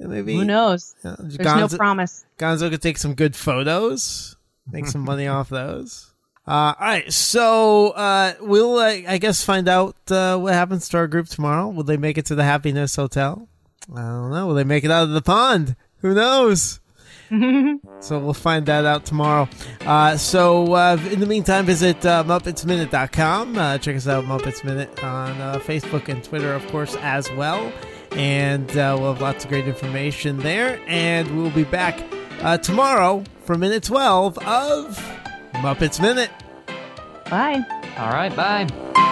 Maybe 0.07 0.35
Who 0.35 0.45
knows? 0.45 0.95
There's 1.03 1.37
Gonzo, 1.37 1.71
no 1.71 1.77
promise. 1.77 2.25
Gonzo 2.37 2.69
could 2.69 2.81
take 2.81 2.97
some 2.97 3.13
good 3.13 3.35
photos, 3.35 4.35
make 4.71 4.87
some 4.87 5.01
money 5.01 5.27
off 5.27 5.49
those. 5.49 6.09
Uh, 6.45 6.75
all 6.77 6.87
right, 6.87 7.13
so 7.13 7.91
uh, 7.91 8.33
we'll, 8.41 8.77
uh, 8.77 8.99
I 9.07 9.17
guess, 9.17 9.45
find 9.45 9.69
out 9.69 9.95
uh, 10.11 10.37
what 10.37 10.53
happens 10.53 10.89
to 10.89 10.97
our 10.97 11.07
group 11.07 11.27
tomorrow. 11.27 11.69
Will 11.69 11.85
they 11.85 11.95
make 11.95 12.17
it 12.17 12.25
to 12.25 12.35
the 12.35 12.43
Happiness 12.43 12.97
Hotel? 12.97 13.47
I 13.95 14.01
don't 14.01 14.29
know. 14.29 14.47
Will 14.47 14.53
they 14.53 14.65
make 14.65 14.83
it 14.83 14.91
out 14.91 15.03
of 15.03 15.11
the 15.11 15.21
pond? 15.21 15.77
Who 15.99 16.13
knows? 16.13 16.81
so 17.99 18.19
we'll 18.19 18.33
find 18.33 18.65
that 18.65 18.85
out 18.85 19.05
tomorrow. 19.05 19.47
Uh, 19.81 20.17
so 20.17 20.73
uh, 20.73 20.97
in 21.11 21.19
the 21.19 21.25
meantime, 21.25 21.65
visit 21.65 22.05
uh, 22.05 22.23
MuppetsMinute.com. 22.23 23.57
Uh, 23.57 23.77
check 23.77 23.95
us 23.95 24.07
out, 24.07 24.25
Muppets 24.25 24.63
Minute, 24.63 25.03
on 25.03 25.31
uh, 25.41 25.59
Facebook 25.59 26.09
and 26.09 26.23
Twitter, 26.23 26.53
of 26.53 26.65
course, 26.67 26.95
as 26.97 27.31
well. 27.31 27.71
And 28.15 28.69
uh, 28.71 28.95
we'll 28.99 29.13
have 29.13 29.21
lots 29.21 29.43
of 29.43 29.49
great 29.49 29.67
information 29.67 30.37
there. 30.37 30.79
And 30.87 31.37
we'll 31.37 31.51
be 31.51 31.63
back 31.63 31.99
uh, 32.41 32.57
tomorrow 32.57 33.23
for 33.45 33.57
minute 33.57 33.83
12 33.83 34.37
of 34.39 34.97
Muppets 35.53 36.01
Minute. 36.01 36.31
Bye. 37.29 37.63
All 37.97 38.09
right, 38.09 38.35
bye. 38.35 39.11